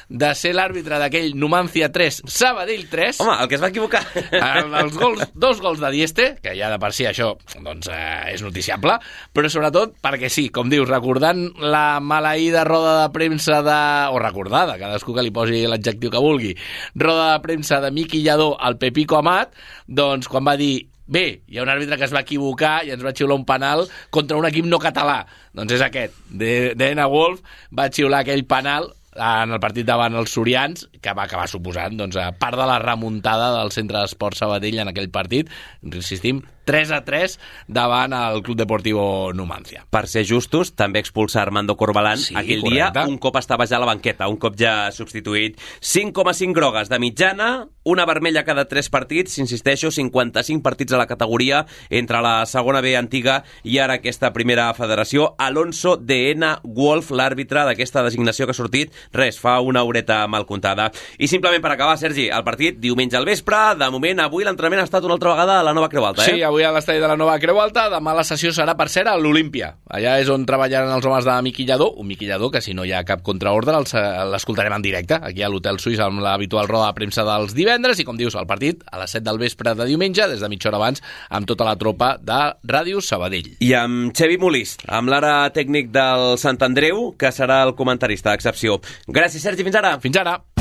[0.09, 4.03] de ser l'àrbitre d'aquell Numancia 3, Sabadell 3, Home, el que es va equivocar...
[4.13, 7.33] el, els gols, dos gols de Dieste, que ja de per si això
[7.65, 8.99] doncs, eh, és noticiable,
[9.33, 13.81] però sobretot perquè sí, com dius, recordant la maleïda roda de premsa de...
[14.13, 16.55] o recordada, cadascú que li posi l'adjectiu que vulgui,
[16.95, 19.57] roda de premsa de Miqui Lladó al Pepico Amat,
[19.87, 23.03] doncs quan va dir Bé, hi ha un àrbitre que es va equivocar i ens
[23.03, 25.25] va xiular un penal contra un equip no català.
[25.53, 26.13] Doncs és aquest.
[26.29, 27.41] De- Dena Wolf
[27.77, 32.15] va xiular aquell penal en el partit davant els Sorians, que va acabar suposant doncs,
[32.17, 35.51] a part de la remuntada del centre d'esport Sabadell en aquell partit,
[35.83, 39.85] insistim, 3 a 3 davant el Club Deportivo Numancia.
[39.89, 42.99] Per ser justos, també expulsar Armando Corbalán Sí, aquell correcte.
[42.99, 45.59] dia, un cop estava ja a la banqueta, un cop ja substituït.
[45.81, 51.65] 5,5 grogues de mitjana, una vermella cada 3 partits, insisteixo, 55 partits a la categoria
[51.89, 55.35] entre la segona B antiga i ara aquesta primera federació.
[55.37, 60.45] Alonso de Ena Wolf, l'àrbitre d'aquesta designació que ha sortit, res, fa una horeta mal
[60.45, 60.91] comptada.
[61.19, 64.87] I simplement per acabar, Sergi, el partit diumenge al vespre, de moment avui l'entrenament ha
[64.87, 66.35] estat una altra vegada a la nova Creu Alta, eh?
[66.37, 69.07] Sí, avui a l'estadi de la Nova Creu Alta, demà la sessió serà, per cert,
[69.09, 69.71] a l'Olímpia.
[69.89, 72.85] Allà és on treballaran els homes de Miqui Lladó, un Miqui Lladó que si no
[72.85, 76.91] hi ha cap contraordre eh, l'escoltarem en directe, aquí a l'Hotel Suís amb l'habitual roda
[76.91, 79.89] de premsa dels divendres i com dius, el partit a les 7 del vespre de
[79.89, 81.01] diumenge, des de mitja hora abans,
[81.33, 83.55] amb tota la tropa de Ràdio Sabadell.
[83.65, 88.77] I amb Xevi Molist, amb l'ara tècnic del Sant Andreu, que serà el comentarista d'excepció.
[89.09, 89.97] Gràcies, Sergi, fins ara.
[90.03, 90.52] Fins ara!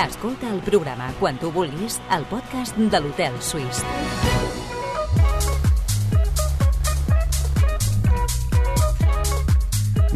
[0.00, 3.82] Escolta el programa quan tu vulguis al podcast de l'Hotel Suís.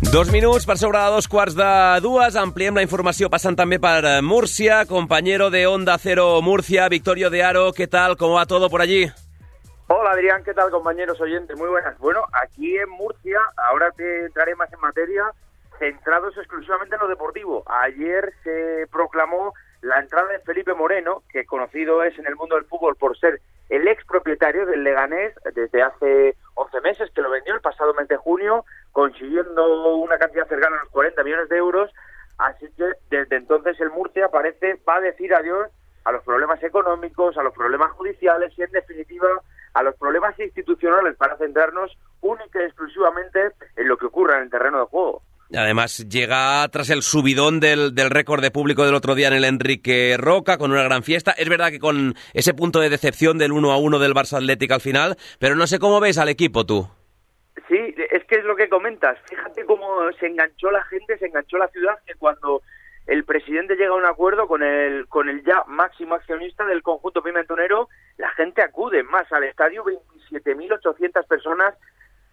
[0.09, 1.69] Dos minuts per sobre de dos quarts de
[2.01, 2.39] dues.
[2.41, 4.87] Ampliem la informació passant també per eh, Múrcia.
[4.89, 8.17] Compañero de Onda Cero Murcia, Victorio de Aro, ¿qué tal?
[8.17, 9.05] ¿Cómo va todo por allí?
[9.89, 11.59] Hola Adrián, ¿qué tal compañeros oyentes?
[11.59, 11.99] Muy buenas.
[11.99, 15.25] Bueno, aquí en Murcia, ahora te entraré más en materia,
[15.79, 17.63] centrados exclusivamente en lo deportivo.
[17.67, 19.53] Ayer se proclamó
[19.85, 23.41] la entrada de Felipe Moreno, que conocido es en el mundo del fútbol por ser
[23.69, 28.09] el ex propietario del Leganés desde hace 11 meses, que lo vendió el pasado mes
[28.09, 31.91] de junio, consiguiendo una cantidad cercana a los 40 millones de euros
[32.39, 35.71] Así que desde entonces el Murcia parece va a decir adiós
[36.05, 39.29] a los problemas económicos, a los problemas judiciales y en definitiva
[39.73, 44.51] a los problemas institucionales para centrarnos única y exclusivamente en lo que ocurra en el
[44.51, 45.23] terreno de juego.
[45.57, 49.45] Además, llega tras el subidón del, del récord de público del otro día en el
[49.45, 51.33] Enrique Roca, con una gran fiesta.
[51.33, 54.75] Es verdad que con ese punto de decepción del 1 a 1 del Barça Atlético
[54.75, 56.89] al final, pero no sé cómo ves al equipo tú.
[57.69, 59.19] Sí, es que es lo que comentas.
[59.29, 62.63] Fíjate cómo se enganchó la gente, se enganchó la ciudad, que cuando
[63.07, 67.23] el presidente llega a un acuerdo con el, con el ya máximo accionista del conjunto
[67.23, 71.75] pimentonero, la gente acude más al estadio, 27.800 personas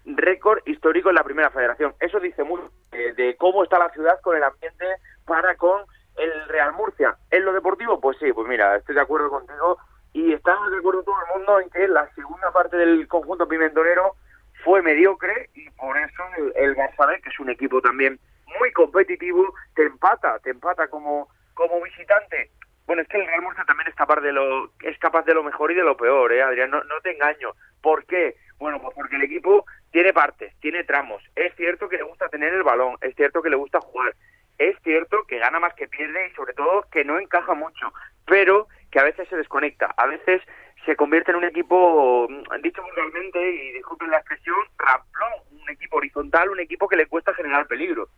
[0.05, 1.93] récord histórico en la primera federación.
[1.99, 4.85] Eso dice mucho de, cómo está la ciudad con el ambiente
[5.25, 5.81] para con
[6.17, 7.15] el Real Murcia.
[7.29, 9.77] En lo deportivo, pues sí, pues mira, estoy de acuerdo contigo
[10.13, 14.15] y estamos de acuerdo todo el mundo en que la segunda parte del conjunto pimentonero
[14.63, 18.19] fue mediocre y por eso el, el que es un equipo también
[18.59, 22.51] muy competitivo, te empata, te empata como, como visitante.
[22.85, 25.43] Bueno, es que el Real Murcia también es capaz de lo, es capaz de lo
[25.43, 26.71] mejor y de lo peor, ¿eh, Adrián?
[26.71, 27.53] No te engaño.
[27.81, 28.35] ¿Por qué?
[28.61, 31.23] Bueno, pues porque el equipo tiene partes, tiene tramos.
[31.35, 34.13] Es cierto que le gusta tener el balón, es cierto que le gusta jugar,
[34.59, 37.91] es cierto que gana más que pierde y sobre todo que no encaja mucho,
[38.27, 40.43] pero que a veces se desconecta, a veces
[40.85, 45.97] se convierte en un equipo, mm, dicho vulgarmente, y disculpen la expresión, ramplón, un equipo
[45.97, 48.09] horizontal, un equipo que le cuesta generar peligro.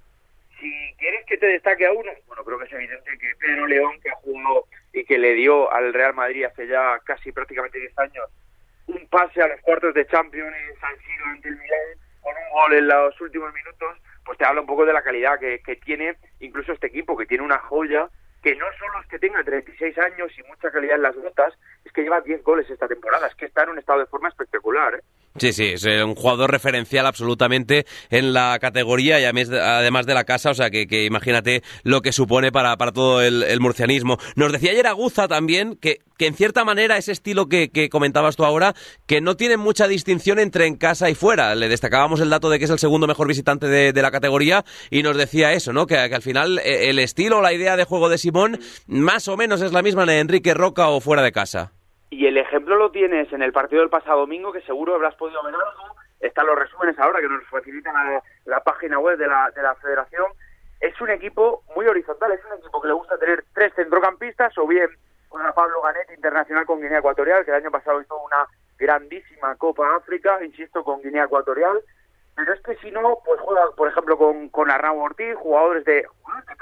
[0.59, 3.97] Si quieres que te destaque a uno, bueno, creo que es evidente que Pedro León,
[4.01, 7.97] que ha jugado y que le dio al Real Madrid hace ya casi prácticamente 10
[7.97, 8.29] años
[8.87, 11.79] un pase a los cuartos de Champions en San Siro ante el Milán
[12.21, 15.39] con un gol en los últimos minutos, pues te habla un poco de la calidad
[15.39, 18.09] que, que tiene incluso este equipo, que tiene una joya
[18.43, 21.53] que no solo es que tenga 36 años y mucha calidad en las botas,
[21.85, 24.27] es que lleva 10 goles esta temporada, es que está en un estado de forma
[24.27, 24.95] espectacular.
[24.95, 25.01] ¿eh?
[25.37, 30.25] Sí, sí, es eh, un jugador referencial absolutamente en la categoría y además de la
[30.25, 34.17] casa, o sea que, imagínate lo que supone para, para todo el, murcianismo.
[34.35, 38.35] Nos decía ayer Aguza también que, que en cierta manera ese estilo que, que, comentabas
[38.35, 38.75] tú ahora,
[39.07, 41.55] que no tiene mucha distinción entre en casa y fuera.
[41.55, 45.01] Le destacábamos el dato de que es el segundo mejor visitante de, la categoría y
[45.01, 45.87] nos decía eso, ¿no?
[45.87, 48.17] Que, al final eh, el estilo, la idea de juego de
[48.87, 51.71] Más o menos es la misma en Enrique Roca o fuera de casa.
[52.09, 55.43] Y el ejemplo lo tienes en el partido del pasado domingo, que seguro habrás podido
[55.43, 55.95] ver algo.
[56.19, 57.93] Están los resúmenes ahora que nos facilitan
[58.45, 60.25] la, página web de la, de la federación.
[60.79, 64.67] Es un equipo muy horizontal, es un equipo que le gusta tener tres centrocampistas, o
[64.67, 64.89] bien
[65.29, 68.45] con Pablo Ganet, internacional con Guinea Ecuatorial, que el año pasado hizo una
[68.77, 71.79] grandísima Copa África, insisto, con Guinea Ecuatorial.
[72.35, 76.05] Pero es que si no, pues juega, por ejemplo, con, con Arnau Ortiz, jugadores de,
[76.05, 76.53] jugadores de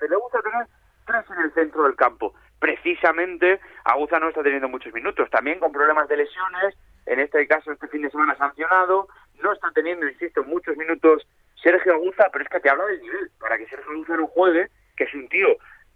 [0.00, 0.08] de.
[0.08, 0.66] Le gusta tener
[1.06, 5.72] tres en el centro del campo precisamente Aguza no está teniendo muchos minutos, también con
[5.72, 6.74] problemas de lesiones,
[7.06, 9.08] en este caso este fin de semana sancionado,
[9.42, 11.26] no está teniendo, insisto, muchos minutos
[11.62, 14.68] Sergio Aguza, pero es que te habla del nivel, para que Sergio Aguza no juegue,
[14.96, 15.48] que es un tío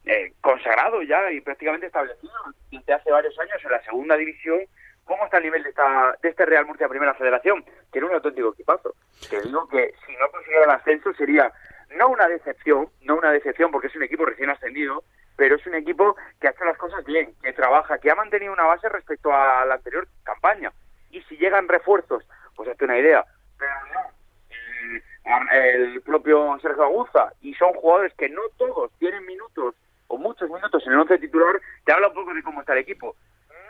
[0.04, 2.32] eh, consagrado ya y prácticamente establecido
[2.70, 4.60] desde hace varios años en la segunda división,
[5.04, 7.64] ¿cómo está el nivel de, esta, de este Real Murcia Primera Federación?
[7.90, 8.94] Tiene un auténtico equipazo.
[9.28, 11.52] Te digo que si no consiguiera el ascenso sería
[11.96, 15.02] no una decepción, no una decepción porque es un equipo recién ascendido,
[15.40, 18.64] pero es un equipo que hace las cosas bien, que trabaja, que ha mantenido una
[18.64, 20.70] base respecto a la anterior campaña.
[21.10, 23.24] Y si llegan refuerzos, pues hazte una idea.
[23.58, 29.74] Pero no, el propio Sergio Aguza, y son jugadores que no todos tienen minutos
[30.08, 32.80] o muchos minutos en el once titular, te habla un poco de cómo está el
[32.80, 33.16] equipo.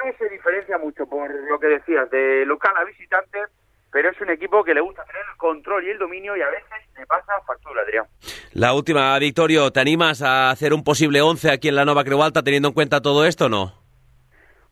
[0.05, 3.45] No se diferencia mucho por lo que decías, de local a visitante,
[3.93, 6.51] pero es un equipo que le gusta tener el control y el dominio y a
[6.51, 6.69] veces
[7.11, 8.07] pasa factura, Adrián.
[8.55, 12.23] La última, Victorio, ¿te animas a hacer un posible 11 aquí en la Nova Creu
[12.23, 13.75] Alta teniendo en cuenta todo esto o no?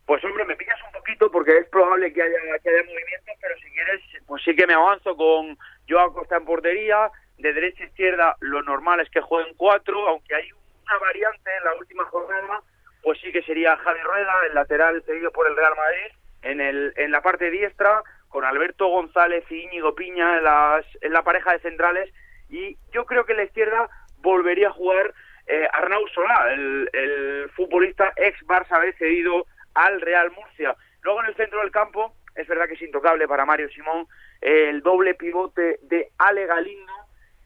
[0.05, 3.55] Pues hombre, me pillas un poquito porque es probable que haya, que haya movimientos, pero
[3.57, 7.87] si quieres, pues sí que me avanzo con Joao Costa en portería, de derecha a
[7.87, 12.61] izquierda lo normal es que jueguen cuatro, aunque hay una variante en la última jornada,
[13.03, 16.93] pues sí que sería Javi Rueda, el lateral seguido por el Real Madrid, en, el,
[16.95, 21.51] en la parte diestra, con Alberto González y Íñigo Piña en, las, en la pareja
[21.51, 22.13] de centrales
[22.49, 25.13] y yo creo que en la izquierda volvería a jugar
[25.47, 30.75] eh, Arnau Solá, el, el, futbolista ex Barça B cedido al Real Murcia.
[31.01, 34.07] Luego en el centro del campo, es verdad que es intocable para Mario Simón,
[34.41, 36.93] el doble pivote de Ale Galindo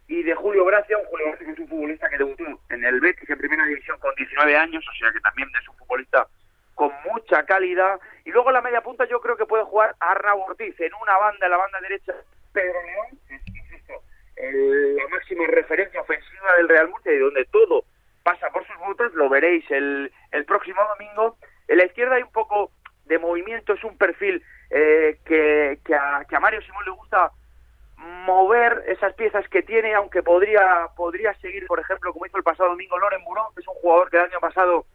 [0.08, 3.00] y de Julio Gracia, un Julio Gracia que es un futbolista que debutó en el
[3.00, 6.28] Betis en primera división con 19 años, o sea que también es un futbolista
[6.76, 8.00] con mucha calidad.
[8.26, 11.18] Y luego en la media punta yo creo que puede jugar Arnau Ortiz en una
[11.18, 12.14] banda, en la banda derecha,
[12.52, 13.94] Pedro León, que es, insisto,
[14.33, 17.86] el, la máxima referencia ofensiva del Real Murcia y donde todo
[18.24, 21.38] pasa por sus botas, lo veréis el, el próximo domingo.
[21.68, 22.72] En la izquierda hay un poco
[23.06, 27.32] de movimiento, es un perfil eh, que, que, a, que a Mario Simón le gusta
[28.26, 32.70] mover esas piezas que tiene, aunque podría podría seguir, por ejemplo, como hizo el pasado
[32.70, 34.86] domingo Loren Burón, que es un jugador que el año pasado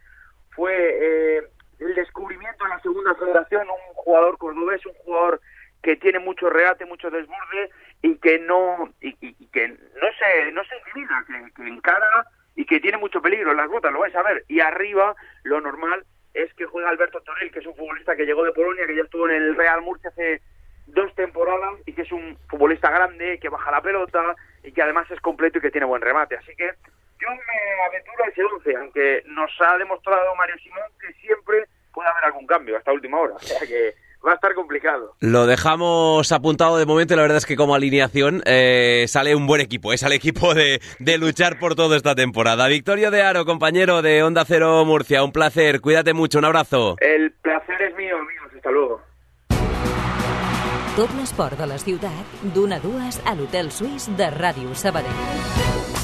[0.51, 1.43] fue eh,
[1.79, 5.41] el descubrimiento en la segunda federación, un jugador cordobés, un jugador
[5.81, 7.69] que tiene mucho regate, mucho desborde
[8.01, 9.13] y que no y,
[9.47, 12.25] que no se no se intimida, que, que, encara
[12.55, 14.43] y que tiene mucho peligro en las botas, lo vais a ver.
[14.47, 18.43] Y arriba lo normal es que juega Alberto Torrell, que es un futbolista que llegó
[18.43, 20.41] de Polonia, que ya estuvo en el Real Murcia hace
[20.87, 25.09] dos temporadas y que es un futbolista grande, que baja la pelota y que además
[25.11, 26.35] es completo y que tiene buen remate.
[26.35, 26.69] Así que
[27.19, 32.09] yo me aventuro a ese 11, aunque nos ha demostrado Mario Simón que siempre puede
[32.09, 33.35] haber algún cambio hasta última hora.
[33.39, 33.93] O sea que
[34.25, 35.15] va a estar complicado.
[35.19, 39.47] Lo dejamos apuntado de momento y la verdad es que como alineación eh, sale un
[39.47, 40.07] buen equipo, es ¿eh?
[40.07, 42.67] el equipo de, de, luchar por todo esta temporada.
[42.67, 46.95] Victorio de Aro, compañero de Onda Cero Murcia, un placer, cuídate mucho, un abrazo.
[46.99, 49.01] El placer es mío, amigos, hasta luego.
[50.99, 55.98] Tot l'esport de la ciutat, d'una a dues a l'Hotel Suís de Ràdio Sabadell.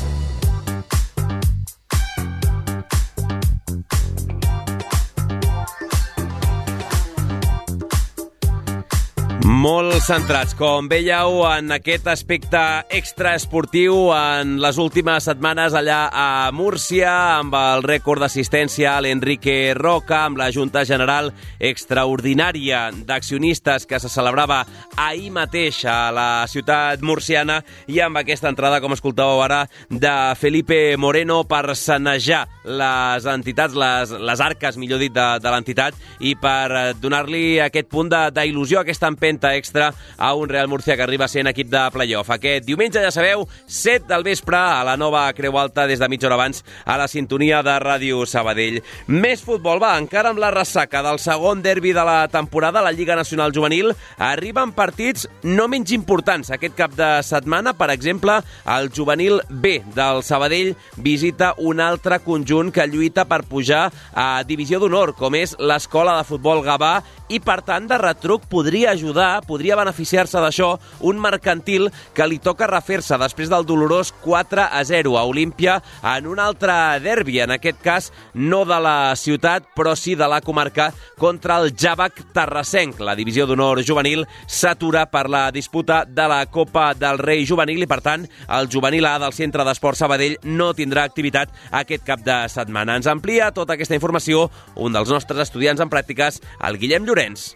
[9.65, 12.59] Molt centrats, com veieu, en aquest aspecte
[12.93, 20.19] extraesportiu en les últimes setmanes allà a Múrcia, amb el rècord d'assistència a l'Enrique Roca,
[20.27, 24.59] amb la Junta General Extraordinària d'Accionistes que se celebrava
[25.01, 30.93] ahir mateix a la ciutat murciana i amb aquesta entrada, com escoltàveu ara, de Felipe
[31.01, 36.93] Moreno per sanejar les entitats, les, les arques, millor dit, de, de l'entitat i per
[37.01, 41.69] donar-li aquest punt d'il·lusió, aquesta empenta extra a un Real Murcia que arriba sent equip
[41.71, 42.29] de playoff.
[42.35, 46.27] Aquest diumenge, ja sabeu, 7 del vespre a la nova Creu Alta des de mitja
[46.29, 48.81] hora abans a la sintonia de Ràdio Sabadell.
[49.07, 52.93] Més futbol, va, encara amb la ressaca del segon derbi de la temporada a la
[52.93, 56.51] Lliga Nacional Juvenil, arriben partits no menys importants.
[56.51, 58.39] Aquest cap de setmana, per exemple,
[58.77, 64.79] el juvenil B del Sabadell visita un altre conjunt que lluita per pujar a Divisió
[64.79, 66.99] d'Honor, com és l'Escola de Futbol Gavà,
[67.29, 70.75] i per tant de retruc podria ajudar podria beneficiar-se d'això
[71.07, 75.79] un mercantil que li toca refer-se després del dolorós 4 a 0 a Olímpia
[76.15, 80.41] en un altre derbi, en aquest cas no de la ciutat, però sí de la
[80.41, 82.99] comarca, contra el Javac Terrassenc.
[82.99, 87.89] La divisió d'honor juvenil s'atura per la disputa de la Copa del Rei Juvenil i,
[87.89, 88.27] per tant,
[88.59, 92.97] el juvenil A del Centre d'Esport Sabadell no tindrà activitat aquest cap de setmana.
[92.99, 97.53] Ens amplia tota aquesta informació un dels nostres estudiants en pràctiques, el Guillem Llorenç.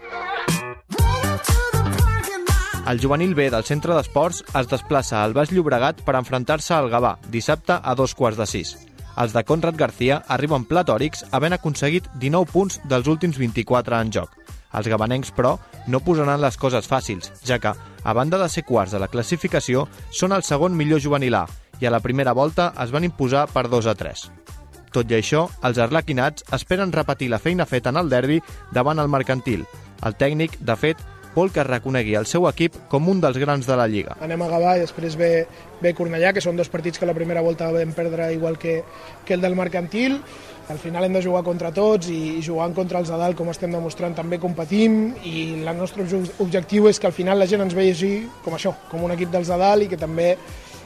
[2.89, 7.11] El juvenil B del centre d'esports es desplaça al Baix Llobregat per enfrontar-se al Gavà,
[7.29, 8.71] dissabte a dos quarts de sis.
[9.21, 14.33] Els de Conrad García arriben platòrics havent aconseguit 19 punts dels últims 24 en joc.
[14.73, 18.97] Els gabanencs, però, no posaran les coses fàcils, ja que, a banda de ser quarts
[18.97, 21.45] de la classificació, són el segon millor juvenil A
[21.79, 24.25] i a la primera volta es van imposar per 2 a 3.
[24.97, 28.41] Tot i això, els arlequinats esperen repetir la feina feta en el derbi
[28.73, 29.67] davant el mercantil.
[30.01, 30.97] El tècnic, de fet,
[31.39, 34.17] vol que reconegui el seu equip com un dels grans de la Lliga.
[34.25, 35.31] Anem a Gavà i després ve,
[35.81, 38.81] ve Cornellà, que són dos partits que la primera volta vam perdre igual que,
[39.25, 40.19] que el del Mercantil.
[40.69, 43.49] Al final hem de jugar contra tots i, i jugant contra els de dalt, com
[43.49, 46.05] estem demostrant, també competim i el nostre
[46.37, 49.49] objectiu és que al final la gent ens vegi com això, com un equip dels
[49.49, 50.35] de dalt i que també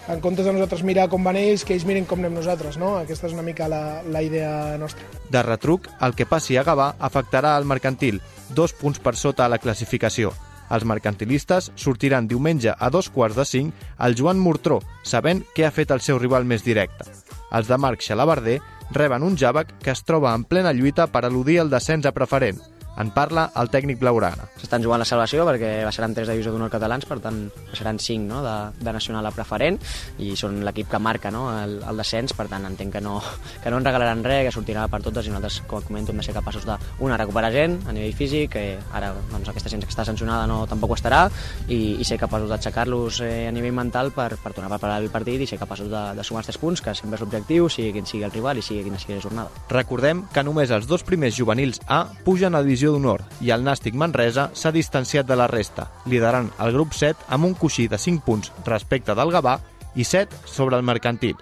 [0.07, 2.97] en comptes de nosaltres mirar com van ells, que ells miren com anem nosaltres, no?
[2.99, 5.07] Aquesta és una mica la, la idea nostra.
[5.31, 8.19] De retruc, el que passi a Gavà afectarà el mercantil,
[8.53, 10.31] dos punts per sota a la classificació.
[10.73, 15.73] Els mercantilistes sortiran diumenge a dos quarts de cinc al Joan Mortró, sabent què ha
[15.75, 17.05] fet el seu rival més directe.
[17.53, 18.59] Els de Marc Xalabarder
[18.93, 22.61] reben un Jàvec que es troba en plena lluita per eludir el descens a preferent,
[22.97, 24.47] en parla el tècnic blaugrana.
[24.61, 27.39] S'estan jugant la salvació perquè baixaran 3 de divisió d'honor catalans, per tant
[27.71, 29.79] baixaran 5 no, de, de nacional a preferent
[30.21, 33.19] i són l'equip que marca no, el, el descens, per tant entenc que no,
[33.63, 36.27] que no ens regalaran res, que sortirà per totes i nosaltres, com comento, hem de
[36.27, 39.91] ser capaços de, una, recuperar gent a nivell físic, que ara doncs, aquesta gent que
[39.91, 41.23] està sancionada no tampoc ho estarà,
[41.67, 45.09] i, i ser capaços d'aixecar-los eh, a nivell mental per, per tornar a preparar el
[45.13, 47.93] partit i ser capaços de, de sumar els 3 punts, que sempre és l'objectiu, sigui
[47.95, 49.63] quin sigui el rival i sigui quina sigui la jornada.
[49.71, 53.63] Recordem que només els dos primers juvenils A pugen a divisió divisió d'honor i el
[53.63, 57.97] Nàstic Manresa s'ha distanciat de la resta, liderant el grup 7 amb un coixí de
[57.97, 59.59] 5 punts respecte del Gavà
[59.95, 61.37] i 7 sobre el Mercantil.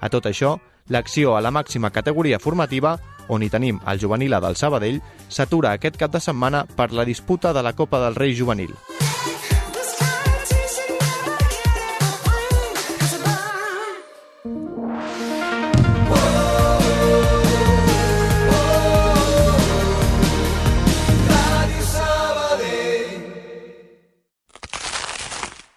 [0.00, 0.56] A tot això,
[0.88, 2.96] l'acció a la màxima categoria formativa,
[3.28, 7.52] on hi tenim el juvenil del Sabadell, s'atura aquest cap de setmana per la disputa
[7.52, 8.72] de la Copa del Rei Juvenil.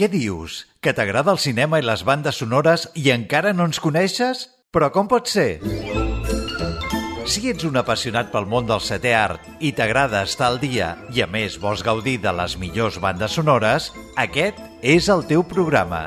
[0.00, 0.62] Què dius?
[0.80, 4.46] Que t'agrada el cinema i les bandes sonores i encara no ens coneixes?
[4.72, 5.60] Però com pot ser?
[7.28, 11.20] Si ets un apassionat pel món del setè art i t'agrada estar al dia i
[11.20, 16.06] a més vols gaudir de les millors bandes sonores, aquest és el teu programa.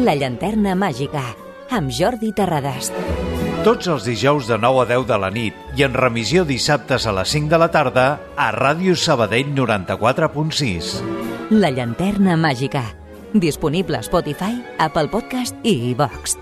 [0.00, 1.26] La llanterna màgica,
[1.68, 2.96] amb Jordi Terradast.
[3.60, 7.12] Tots els dijous de 9 a 10 de la nit i en remissió dissabtes a
[7.20, 8.06] les 5 de la tarda
[8.40, 11.39] a Ràdio Sabadell 94.6.
[11.50, 12.84] La llanterna màgica.
[13.34, 16.36] Disponible a Spotify, Apple Podcast i iVox.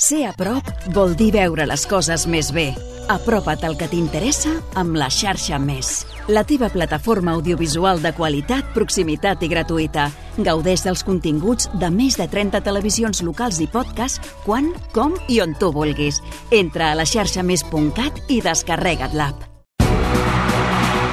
[0.00, 0.64] Ser a prop
[0.96, 2.70] vol dir veure les coses més bé.
[3.12, 6.06] Apropa't al que t'interessa amb la xarxa Més.
[6.32, 10.08] La teva plataforma audiovisual de qualitat, proximitat i gratuïta.
[10.40, 15.52] Gaudeix dels continguts de més de 30 televisions locals i podcast quan, com i on
[15.60, 16.24] tu vulguis.
[16.50, 19.53] Entra a la xarxa més.cat i descarrega't l'app.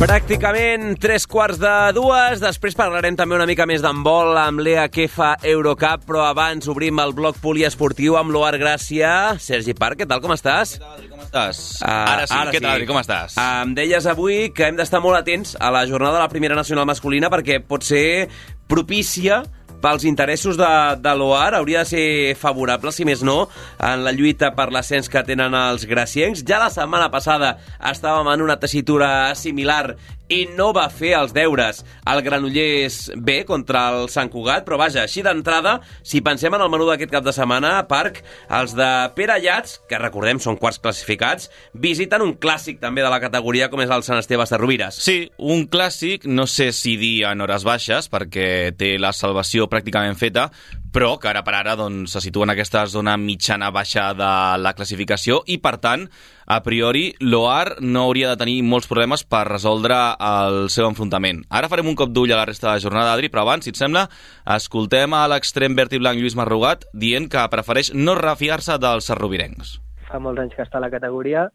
[0.00, 2.40] Pràcticament tres quarts de dues.
[2.40, 7.12] Després parlarem també una mica més d'handbol amb l'EA Kefa Eurocup, però abans obrim el
[7.18, 9.10] bloc poliesportiu amb l'Oar Gràcia.
[9.44, 10.78] Sergi Parc, què tal, com estàs?
[10.80, 11.60] Com estàs?
[11.82, 12.88] Uh, ara sí, ara què tal, sí.
[12.88, 13.36] com estàs?
[13.36, 16.56] Uh, em deies avui que hem d'estar molt atents a la jornada de la Primera
[16.56, 18.30] Nacional Masculina perquè pot ser
[18.72, 19.42] propícia
[19.82, 20.70] pels interessos de,
[21.00, 22.06] de l'OAR hauria de ser
[22.38, 26.44] favorable, si més no, en la lluita per l'ascens que tenen els graciencs.
[26.46, 27.56] Ja la setmana passada
[27.90, 29.96] estàvem en una tessitura similar
[30.30, 35.02] i no va fer els deures al Granollers B contra el Sant Cugat, però vaja,
[35.04, 38.22] així d'entrada, si pensem en el menú d'aquest cap de setmana, Parc,
[38.60, 43.20] els de Pere Llats, que recordem són quarts classificats, visiten un clàssic també de la
[43.22, 45.00] categoria com és el Sant Esteve Sarrovires.
[45.02, 50.18] Sí, un clàssic, no sé si dir en hores baixes, perquè té la salvació pràcticament
[50.20, 50.50] feta,
[50.92, 54.30] però que ara per ara doncs, se situa en aquesta zona mitjana-baixa de
[54.62, 56.06] la classificació i, per tant,
[56.50, 61.44] a priori, l'OAR no hauria de tenir molts problemes per resoldre el seu enfrontament.
[61.50, 63.74] Ara farem un cop d'ull a la resta de la jornada, Adri, però abans, si
[63.74, 64.08] et sembla,
[64.56, 69.78] escoltem a l'extrem verd i blanc Lluís Marrugat dient que prefereix no refiar-se dels serrovirencs.
[70.10, 71.46] Fa molts anys que està a la categoria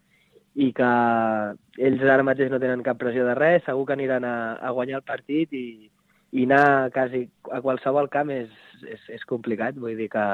[0.56, 0.92] i que
[1.84, 5.02] ells ara mateix no tenen cap pressió de res, segur que aniran a, a guanyar
[5.02, 5.92] el partit i,
[6.36, 8.52] i anar quasi a qualsevol camp és,
[8.84, 10.26] és, és complicat, vull dir que,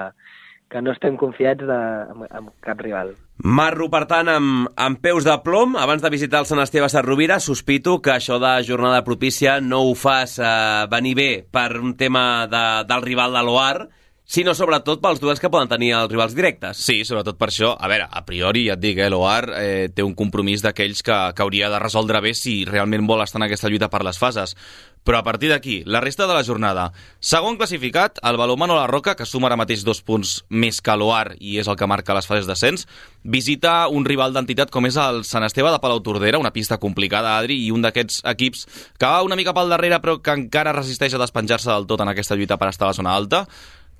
[0.71, 1.79] que no estem confiats de,
[2.13, 3.13] en, en cap rival.
[3.41, 7.39] Marro, per tant, amb, amb peus de plom, abans de visitar el Sant Esteve Sarrovira,
[7.43, 10.51] sospito que això de jornada propícia no ho fas eh,
[10.91, 13.87] venir bé per un tema de, del rival de l'OAR,
[14.25, 16.79] sinó sobretot pels duels que poden tenir els rivals directes.
[16.79, 17.73] Sí, sobretot per això.
[17.75, 21.17] A veure, a priori, ja et dic, eh, l'OAR eh, té un compromís d'aquells que,
[21.35, 24.55] que hauria de resoldre bé si realment vol estar en aquesta lluita per les fases.
[25.03, 26.91] Però a partir d'aquí, la resta de la jornada.
[27.19, 31.33] Segon classificat, el Balomano La Roca, que suma ara mateix dos punts més que l'OAR
[31.39, 32.85] i és el que marca les fases d'ascens,
[33.23, 37.33] visita un rival d'entitat com és el Sant Esteve de Palau Tordera, una pista complicada,
[37.39, 38.67] Adri, i un d'aquests equips
[39.01, 42.13] que va una mica pel darrere però que encara resisteix a despenjar-se del tot en
[42.13, 43.47] aquesta lluita per estar a la zona alta.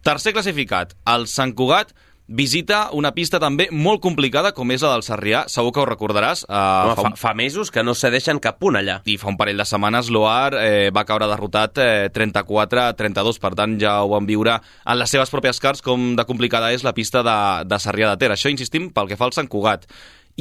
[0.02, 1.91] Tercer classificat, el Sant Cugat,
[2.32, 6.45] visita una pista també molt complicada com és la del Sarrià, segur que ho recordaràs.
[6.47, 7.18] Uh, Home, fa, un...
[7.20, 9.02] fa mesos que no cedeixen cap punt allà.
[9.06, 13.76] I fa un parell de setmanes l'OAR eh, va caure derrotat eh, 34-32, per tant
[13.82, 17.22] ja ho van viure en les seves pròpies carts com de complicada és la pista
[17.28, 17.38] de,
[17.68, 18.32] de Sarrià de Ter.
[18.34, 19.86] Això, insistim, pel que fa al Sant Cugat.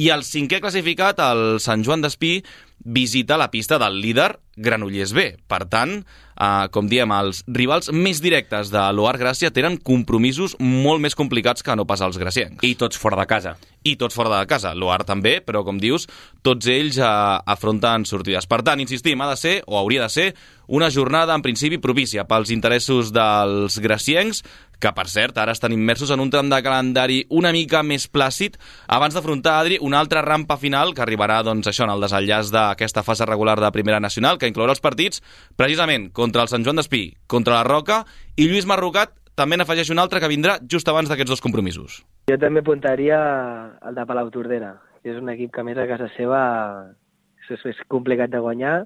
[0.01, 2.39] I el cinquè classificat, el Sant Joan d'Espí,
[2.81, 5.25] visita la pista del líder Granollers B.
[5.45, 11.03] Per tant, eh, com diem, els rivals més directes de l'Oar Gràcia tenen compromisos molt
[11.03, 12.63] més complicats que no pas els graciencs.
[12.65, 13.53] I tots fora de casa.
[13.83, 14.73] I tots fora de casa.
[14.73, 16.07] L'Oar també, però com dius,
[16.41, 17.05] tots ells eh,
[17.45, 18.49] afronten sortides.
[18.49, 20.27] Per tant, insistim, ha de ser, o hauria de ser,
[20.67, 24.41] una jornada en principi propícia pels interessos dels graciencs,
[24.81, 28.57] que per cert ara estan immersos en un tram de calendari una mica més plàcid
[28.89, 33.05] abans d'afrontar, Adri, una altra rampa final que arribarà, doncs, això, en el desenllaç d'aquesta
[33.07, 35.21] fase regular de Primera Nacional, que inclourà els partits
[35.55, 38.03] precisament contra el Sant Joan d'Espí, contra la Roca,
[38.35, 42.01] i Lluís Marrocat també n'afegeix un altre que vindrà just abans d'aquests dos compromisos.
[42.29, 43.21] Jo també apuntaria
[43.87, 46.41] el de Palau Tordera, que és un equip que més a casa seva
[47.51, 48.85] és, és complicat de guanyar,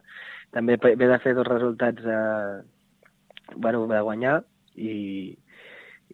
[0.56, 2.62] també ve de fer dos resultats eh,
[3.56, 4.38] bueno, de guanyar
[4.76, 5.36] i,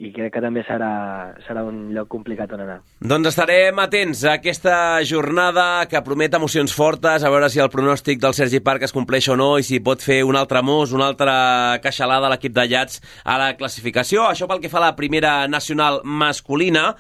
[0.02, 0.92] i crec que també serà,
[1.46, 2.80] serà un lloc complicat on anar.
[3.06, 4.76] Doncs estarem atents a aquesta
[5.06, 9.30] jornada que promet emocions fortes, a veure si el pronòstic del Sergi Parc es compleix
[9.30, 11.36] o no i si pot fer un altre mos, una altra
[11.84, 14.26] queixalada a l'equip de Llats a la classificació.
[14.32, 16.96] Això pel que fa a la primera nacional masculina,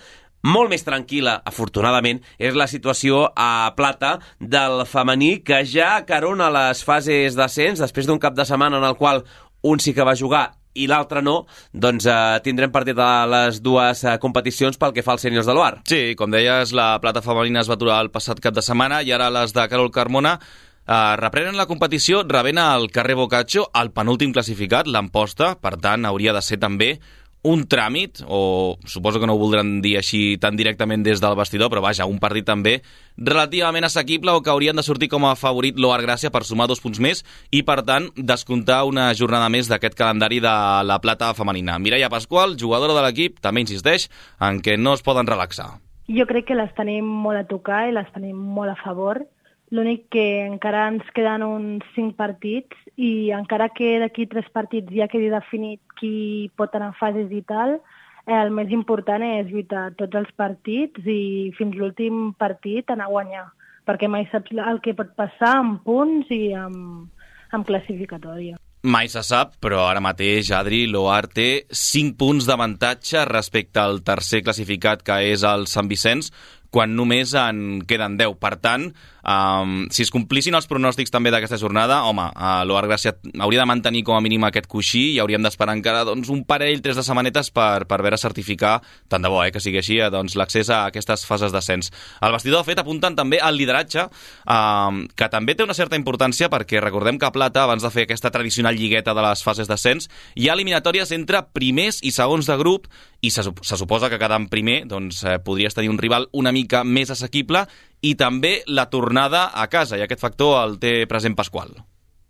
[0.45, 6.85] molt més tranquil·la, afortunadament, és la situació a plata del femení que ja carona les
[6.85, 9.25] fases d'ascens després d'un cap de setmana en el qual
[9.61, 14.03] un sí que va jugar i l'altre no, doncs eh, tindrem partit a les dues
[14.05, 15.81] eh, competicions pel que fa als sèniors de l'Oar.
[15.87, 19.11] Sí, com deies, la plata femenina es va aturar el passat cap de setmana i
[19.11, 20.37] ara les de Carol Carmona
[20.81, 26.33] Uh, reprenen la competició rebent el carrer Bocaccio, el penúltim classificat, l'Amposta, per tant, hauria
[26.33, 26.95] de ser també
[27.43, 31.71] un tràmit, o suposo que no ho voldran dir així tan directament des del vestidor,
[31.73, 32.81] però vaja, un partit també
[33.17, 36.81] relativament assequible o que haurien de sortir com a favorit l'Oar Gràcia per sumar dos
[36.83, 41.79] punts més i, per tant, descomptar una jornada més d'aquest calendari de la plata femenina.
[41.79, 45.79] Mireia Pasqual, jugadora de l'equip, també insisteix en que no es poden relaxar.
[46.11, 49.23] Jo crec que les tenim molt a tocar i les tenim molt a favor
[49.71, 55.09] L'únic que encara ens queden uns cinc partits i encara que d'aquí tres partits ja
[55.11, 57.79] quedi definit qui pot anar a fases i tal,
[58.27, 63.15] eh, el més important és lluitar tots els partits i fins l'últim partit anar a
[63.15, 63.45] guanyar,
[63.87, 67.07] perquè mai saps el que pot passar amb punts i amb,
[67.51, 68.59] amb classificatòria.
[68.81, 74.41] Mai se sap, però ara mateix Adri Loar té 5 punts d'avantatge respecte al tercer
[74.41, 76.31] classificat, que és el Sant Vicenç,
[76.73, 78.39] quan només en queden 10.
[78.41, 78.87] Per tant,
[79.23, 83.69] um, si es complissin els pronòstics també d'aquesta jornada, home, uh, l'Oar Gràcia hauria de
[83.69, 87.05] mantenir com a mínim aquest coixí i hauríem d'esperar encara doncs, un parell, tres de
[87.05, 88.79] setmanetes per, per veure certificar,
[89.11, 91.91] tant de bo eh, que sigui així, eh, doncs, l'accés a aquestes fases d'ascens.
[92.21, 94.07] El vestidor, de fet, apunten també al lideratge,
[94.45, 98.31] um, que també té una certa importància perquè recordem que Plata, abans de fer aquesta
[98.33, 102.89] tradicional lligueta de les fases d'ascens, hi ha eliminatòries entre primers i segons de grup
[103.21, 106.83] i se, se suposa que quedant primer doncs, eh, podries tenir un rival una mica
[106.83, 107.67] més assequible
[108.01, 111.73] i també la tornada a casa, i aquest factor el té present Pasqual.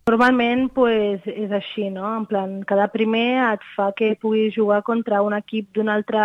[0.10, 2.08] Normalment pues, és així, no?
[2.18, 6.24] En plan, cada primer et fa que puguis jugar contra un equip d'un altre,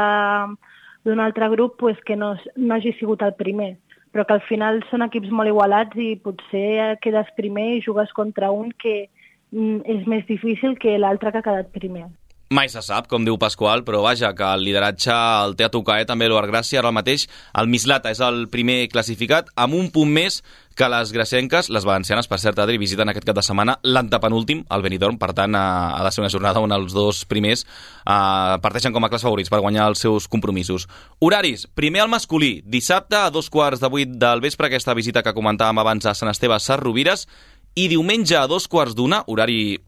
[1.07, 3.77] altre grup pues, que no, no hagi sigut el primer
[4.17, 8.49] però que al final són equips molt igualats i potser quedes primer i jugues contra
[8.49, 9.11] un que
[9.53, 12.07] mm, és més difícil que l'altre que ha quedat primer.
[12.47, 15.97] Mai se sap, com diu Pasqual, però vaja, que el lideratge el té a tocar,
[15.99, 17.25] eh, també l'Oar Gràcia, ara mateix
[17.59, 20.45] el Mislata és el primer classificat, amb un punt més
[20.79, 24.85] que les gracienques, les valencianes, per cert, Adri, visiten aquest cap de setmana l'antepenúltim, el
[24.85, 28.95] Benidorm, per tant, eh, ha de ser una jornada on els dos primers eh, parteixen
[28.95, 30.87] com a clars favorits per guanyar els seus compromisos.
[31.19, 35.35] Horaris, primer al masculí, dissabte a dos quarts de vuit del vespre, aquesta visita que
[35.35, 37.27] comentàvem abans a Sant Esteve Sarrovires,
[37.75, 39.81] i diumenge a dos quarts d'una, horari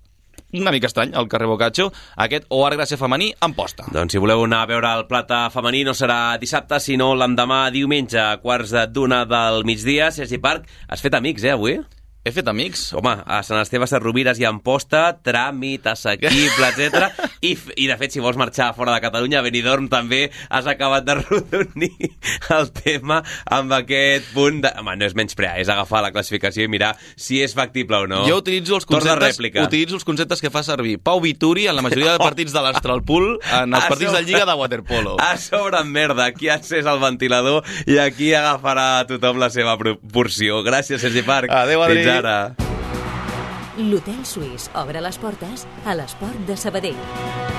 [0.53, 3.84] una mica estrany, al carrer Bocaccio, aquest Oar Gràcia femení en posta.
[3.92, 8.20] Doncs si voleu anar a veure el plata femení no serà dissabte, sinó l'endemà diumenge
[8.22, 10.11] a quarts d'una del migdia.
[10.11, 11.78] Sergi Parc, has fet amics, eh, avui?
[12.27, 12.81] He fet amics?
[12.99, 17.07] Home, a Sant Esteve Sarrovires i Amposta, tràmit, assequible, etc.
[17.47, 21.07] I, I, de fet, si vols marxar fora de Catalunya, a Benidorm també has acabat
[21.07, 22.11] de rodonir
[22.57, 24.73] el tema amb aquest punt de...
[24.83, 28.25] Home, no és menysprear, és agafar la classificació i mirar si és factible o no.
[28.29, 32.16] Jo utilitzo els conceptes, utilitzo els conceptes que fa servir Pau Vituri en la majoria
[32.16, 35.16] de partits de l'Astralpool en els partits de Lliga de Waterpolo.
[35.23, 40.64] A sobre merda, aquí ha encès el ventilador i aquí agafarà tothom la seva proporció.
[40.66, 41.55] Gràcies, Sergi Parc.
[41.55, 42.07] Adéu, Adri.
[42.09, 42.54] Fins ara.
[43.78, 47.57] L'Hotel Suís obre les portes a l'esport de Sabadell.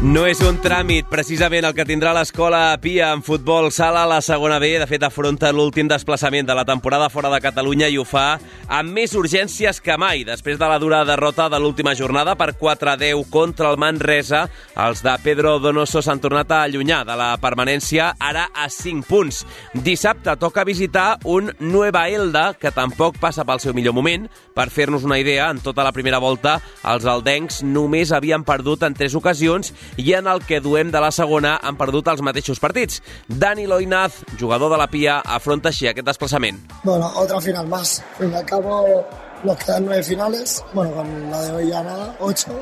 [0.00, 4.22] No és un tràmit, precisament el que tindrà l'escola Pia en futbol sala a la
[4.24, 4.70] segona B.
[4.80, 8.38] De fet, afronta l'últim desplaçament de la temporada fora de Catalunya i ho fa
[8.72, 10.22] amb més urgències que mai.
[10.24, 14.46] Després de la dura derrota de l'última jornada per 4-10 contra el Manresa,
[14.86, 19.42] els de Pedro Donoso s'han tornat a allunyar de la permanència, ara a 5 punts.
[19.84, 24.30] Dissabte toca visitar un Nueva Elda, que tampoc passa pel seu millor moment.
[24.56, 26.56] Per fer-nos una idea, en tota la primera volta,
[26.88, 31.10] els aldencs només havien perdut en tres ocasions i en el que duem de la
[31.12, 33.02] segona han perdut els mateixos partits.
[33.28, 36.60] Dani Loinaz, jugador de la Pia, afronta així aquest desplaçament.
[36.84, 38.00] Bueno, otra final más.
[38.18, 39.04] Fin al cabo
[39.44, 42.60] nos quedan nueve finales, bueno, con la de hoy ya nada, ocho,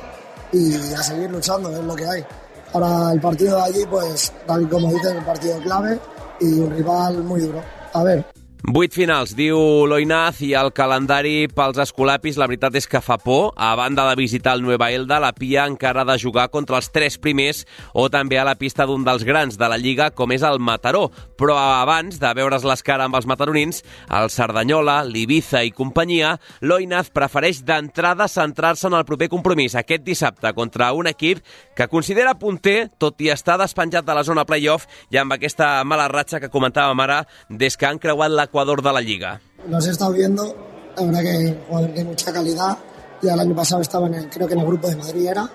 [0.53, 2.25] y a seguir luchando, es lo que hay.
[2.73, 5.99] Ahora el partido de allí, pues, tal como dices, un partido clave
[6.41, 7.63] y un rival muy duro.
[7.95, 8.27] A ver,
[8.67, 13.53] Vuit finals, diu l'Oinaz, i el calendari pels escolapis, la veritat és que fa por.
[13.55, 16.91] A banda de visitar el Nueva Elda, la Pia encara ha de jugar contra els
[16.91, 17.63] tres primers
[17.95, 21.05] o també a la pista d'un dels grans de la Lliga, com és el Mataró.
[21.39, 27.13] Però abans de veure's les cares amb els mataronins, el Cerdanyola, l'Ibiza i companyia, l'Oinaz
[27.15, 31.45] prefereix d'entrada centrar-se en el proper compromís aquest dissabte contra un equip
[31.79, 36.11] que considera punter, tot i estar despenjat de la zona playoff i amb aquesta mala
[36.11, 39.41] ratxa que comentàvem ara des que han creuat la Ecuador de la Liga.
[39.69, 40.55] Los he estado viendo,
[40.97, 42.79] la verdad que jugadores de mucha calidad.
[43.21, 45.49] Ya el año pasado estaban, en, creo que en el grupo de Madrid era.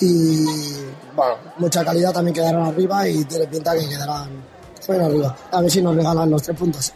[0.00, 0.44] Y
[1.14, 4.28] bueno, mucha calidad también quedaron arriba y tiene pinta que quedarán
[4.86, 5.36] bueno, arriba.
[5.50, 6.92] A ver si nos regalan los tres puntos.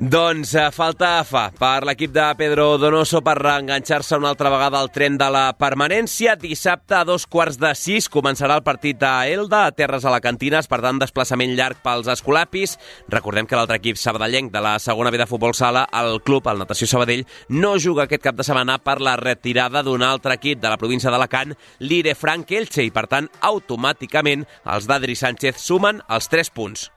[0.00, 4.88] Doncs eh, falta fa per l'equip de Pedro Donoso per reenganxar-se una altra vegada al
[4.88, 6.38] tren de la permanència.
[6.40, 10.78] Dissabte a dos quarts de sis començarà el partit a Elda, a Terres Alacantines, per
[10.80, 12.78] tant desplaçament llarg pels escolapis.
[13.12, 16.64] Recordem que l'altre equip sabadellenc de la segona B de futbol sala, el club, el
[16.64, 20.72] Natació Sabadell, no juga aquest cap de setmana per la retirada d'un altre equip de
[20.72, 21.52] la província d'Alacant,
[21.84, 26.88] l'Ire Frank Elche, i per tant automàticament els d'Adri Sánchez sumen els 3 punts.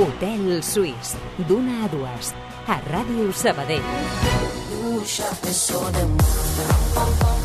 [0.00, 1.12] Hotel Suís,
[1.46, 2.32] d'una a dues,
[2.66, 3.84] a Ràdio Sabadell.
[4.72, 7.36] You shot me so damn well.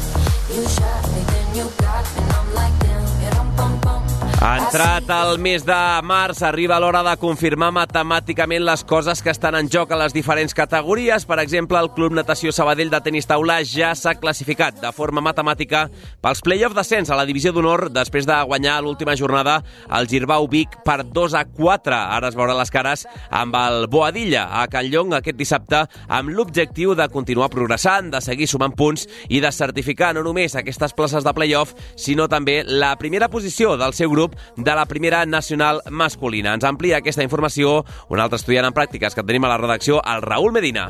[0.55, 4.04] You shot me, then you got me, I'm like damn, pum, pum.
[4.35, 9.69] Entrat el mes de març, arriba l'hora de confirmar matemàticament les coses que estan en
[9.71, 11.23] joc a les diferents categories.
[11.25, 15.85] Per exemple, el Club Natació Sabadell de tenis taula ja s'ha classificat de forma matemàtica
[16.21, 19.61] pels play-off d'ascens a la divisió d'honor després de guanyar l'última jornada
[19.95, 21.95] el Girbau Vic per 2 a 4.
[21.95, 26.93] Ara es veurà les cares amb el Boadilla a Can Llong aquest dissabte amb l'objectiu
[26.93, 31.33] de continuar progressant, de seguir sumant punts i de certificar no només aquestes places de
[31.33, 34.24] play-off, sinó també la primera posició del seu grup
[34.57, 36.55] de la primera nacional masculina.
[36.55, 40.25] Ens amplia aquesta informació un altre estudiant en pràctiques que tenim a la redacció, el
[40.25, 40.89] Raül Medina.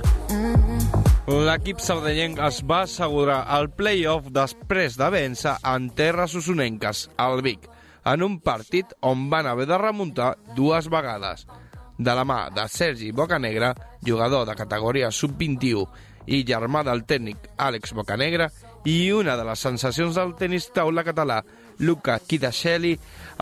[1.25, 7.65] L'equip sardellenc es va assegurar el play-off després de vèncer en terres usonenques, al Vic,
[8.05, 11.47] en un partit on van haver de remuntar dues vegades.
[11.97, 13.73] De la mà de Sergi Bocanegra,
[14.05, 15.87] jugador de categoria sub-21
[16.29, 18.51] i germà del tècnic Àlex Bocanegra,
[18.85, 21.41] i una de les sensacions del tenis taula català,
[21.79, 22.95] Luca Kidasheli,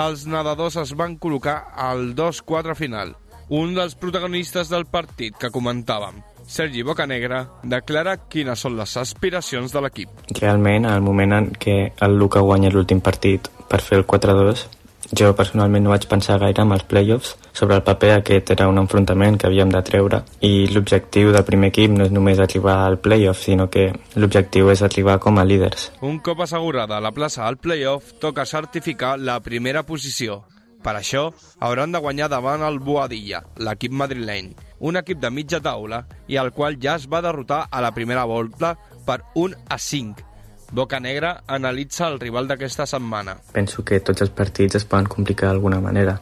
[0.04, 3.16] els nedadors es van col·locar al 2-4 final.
[3.54, 9.84] Un dels protagonistes del partit que comentàvem, Sergi Bocanegra, declara quines són les aspiracions de
[9.84, 10.24] l'equip.
[10.40, 14.66] Realment, al moment en què el Luca guanya l'últim partit per fer el 4-2,
[15.12, 17.36] jo personalment no vaig pensar gaire en els playoffs.
[17.54, 21.70] Sobre el paper aquest era un enfrontament que havíem de treure i l'objectiu del primer
[21.74, 25.92] equip no és només arribar al playoff, sinó que l'objectiu és arribar com a líders.
[26.02, 30.44] Un cop assegurada la plaça al playoff, toca certificar la primera posició.
[30.84, 31.30] Per això,
[31.64, 34.50] hauran de guanyar davant el Boadilla, l'equip madrileny,
[34.84, 38.26] un equip de mitja taula i al qual ja es va derrotar a la primera
[38.28, 38.76] volta
[39.08, 40.33] per 1 a 5.
[40.74, 43.36] Boca Negra analitza el rival d'aquesta setmana.
[43.54, 46.16] Penso que tots els partits es poden complicar d'alguna manera.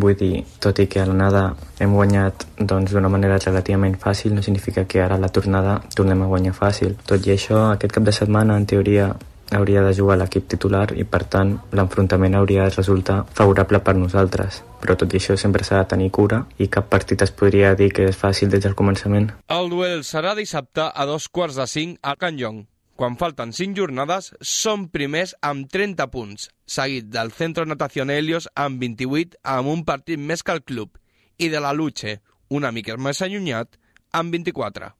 [0.00, 1.42] Vull dir, tot i que a l'anada
[1.84, 6.22] hem guanyat doncs, d'una manera relativament fàcil, no significa que ara a la tornada tornem
[6.22, 6.96] a guanyar fàcil.
[7.04, 9.10] Tot i això, aquest cap de setmana, en teoria,
[9.52, 14.62] hauria de jugar l'equip titular i, per tant, l'enfrontament hauria de resultar favorable per nosaltres.
[14.80, 17.92] Però tot i això sempre s'ha de tenir cura i cap partit es podria dir
[17.92, 19.28] que és fàcil des del començament.
[19.52, 22.69] El duel serà dissabte a dos quarts de cinc a Can Llong.
[23.00, 28.76] Quan falten 5 jornades, són primers amb 30 punts, seguit del Centro Natación Helios amb
[28.84, 31.00] 28 amb un partit més que el club,
[31.40, 32.18] i de la Luche,
[32.52, 33.80] una mica més allunyat,
[34.12, 34.92] amb 24.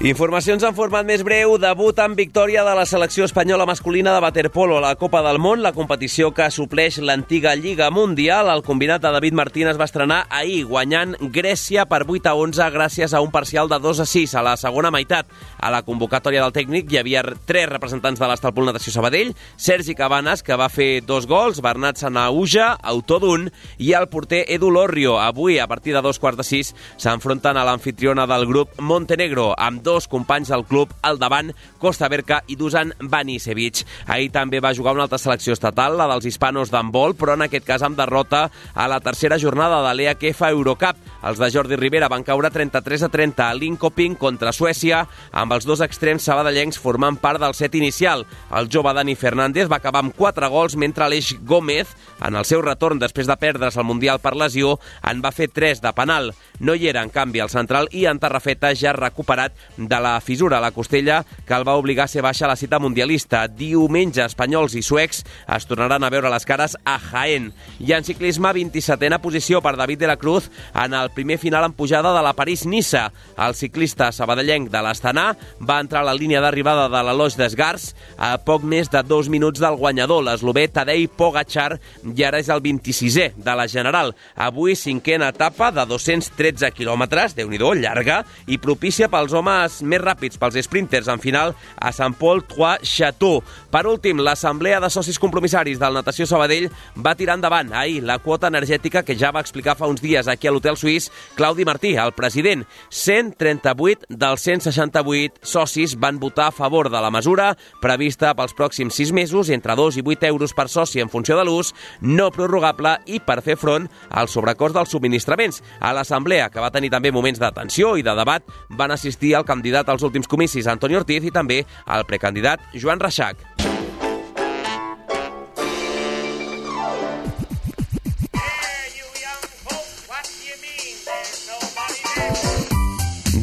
[0.00, 1.58] Informacions en format més breu.
[1.60, 5.60] Debut en victòria de la selecció espanyola masculina de waterpolo a la Copa del Món,
[5.60, 8.48] la competició que supleix l'antiga Lliga Mundial.
[8.48, 13.12] El combinat de David Martínez va estrenar ahir, guanyant Grècia per 8 a 11 gràcies
[13.12, 15.28] a un parcial de 2 a 6 a la segona meitat.
[15.60, 20.40] A la convocatòria del tècnic hi havia tres representants de l'Estalpol Natació Sabadell, Sergi Cabanes,
[20.40, 25.18] que va fer dos gols, Bernat Sanauja, autor d'un, i el porter Edu Lorrio.
[25.20, 29.84] Avui, a partir de dos quarts de sis, s'enfronten a l'anfitriona del grup Montenegro, amb
[29.84, 33.82] dos companys del club al davant, Costa Berca i Dusan Banisevic.
[34.06, 37.66] Ahir també va jugar una altra selecció estatal, la dels hispanos d'handbol, però en aquest
[37.66, 41.00] cas amb derrota a la tercera jornada de l'EAKF Eurocup.
[41.26, 45.66] Els de Jordi Rivera van caure 33 a 30 a Linkoping contra Suècia, amb els
[45.66, 48.26] dos extrems sabadellencs formant part del set inicial.
[48.54, 52.62] El jove Dani Fernández va acabar amb 4 gols, mentre Aleix Gómez, en el seu
[52.62, 54.78] retorn després de perdre's el Mundial per lesió,
[55.08, 56.32] en va fer 3 de penal.
[56.60, 59.56] No hi era, en canvi, el central i en Tarrafeta ja recuperat
[59.88, 62.56] de la fissura a la costella que el va obligar a ser baixa a la
[62.56, 63.46] cita mundialista.
[63.48, 67.50] Diumenge, espanyols i suecs es tornaran a veure les cares a Jaén.
[67.80, 71.76] I en ciclisme, 27a posició per David de la Cruz en el primer final en
[71.76, 73.10] pujada de la París-Nissa.
[73.38, 77.94] El ciclista sabadellenc de l'Astana va entrar a la línia d'arribada de la Loix d'Esgars
[78.18, 82.62] a poc més de dos minuts del guanyador, l'eslové Tadej Pogacar, i ara és el
[82.64, 84.12] 26è de la General.
[84.36, 90.38] Avui, cinquena etapa de 213 quilòmetres, déu nhi llarga, i propícia pels homes més ràpids,
[90.40, 93.40] pels sprinters, en final a Sant Pol Trois Chateau.
[93.70, 96.68] Per últim, l'Assemblea de Socis Compromissaris del Natació Sabadell
[96.98, 100.48] va tirar endavant ahir la quota energètica que ja va explicar fa uns dies aquí
[100.48, 102.66] a l'Hotel Suís Claudi Martí, el president.
[102.90, 109.12] 138 dels 168 socis van votar a favor de la mesura prevista pels pròxims 6
[109.16, 113.20] mesos entre 2 i 8 euros per soci en funció de l'ús, no prorrogable i
[113.20, 115.62] per fer front al sobrecost dels subministraments.
[115.80, 119.46] A l'assemblea, que va tenir també moments de tensió i de debat, van assistir el
[119.60, 123.69] candidat als últims comicis, Antoni Ortiz, i també el precandidat Joan Reixac.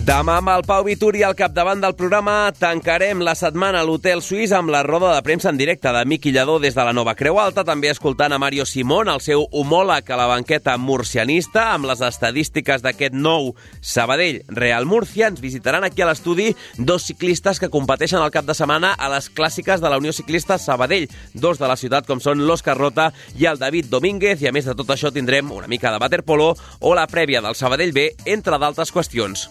[0.08, 4.54] Demà amb el Pau Vituri al capdavant del programa tancarem la setmana a l'Hotel Suís
[4.56, 7.42] amb la roda de premsa en directe de Miqui Lladó des de la Nova Creu
[7.44, 12.00] Alta, també escoltant a Mario Simón, el seu homòleg a la banqueta murcianista, amb les
[12.08, 13.52] estadístiques d'aquest nou
[13.82, 15.28] Sabadell Real Murcia.
[15.28, 19.28] Ens visitaran aquí a l'estudi dos ciclistes que competeixen el cap de setmana a les
[19.28, 23.52] clàssiques de la Unió Ciclista Sabadell, dos de la ciutat com són l'Òscar Rota i
[23.52, 26.96] el David Domínguez, i a més de tot això tindrem una mica de waterpolo o
[26.96, 29.50] la prèvia del Sabadell B, entre d'altres qüestions.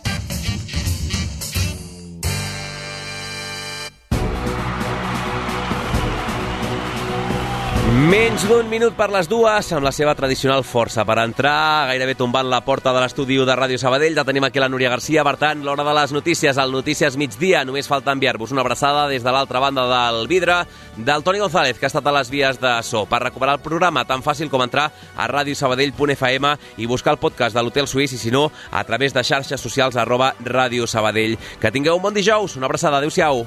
[7.97, 12.45] Menys d'un minut per les dues, amb la seva tradicional força per entrar, gairebé tombant
[12.45, 14.13] la porta de l'estudi de Ràdio Sabadell.
[14.19, 17.65] Ja tenim aquí la Núria Garcia, per tant, l'hora de les notícies, el Notícies migdia.
[17.65, 20.59] Només falta enviar-vos una abraçada des de l'altra banda del vidre
[20.99, 23.07] del Toni González, que ha estat a les vies de so.
[23.09, 27.65] Per recuperar el programa, tan fàcil com entrar a radiosabadell.fm i buscar el podcast de
[27.65, 31.39] l'Hotel Suís i, si no, a través de xarxes socials arroba Ràdio Sabadell.
[31.63, 33.47] Que tingueu un bon dijous, una abraçada, adeu-siau.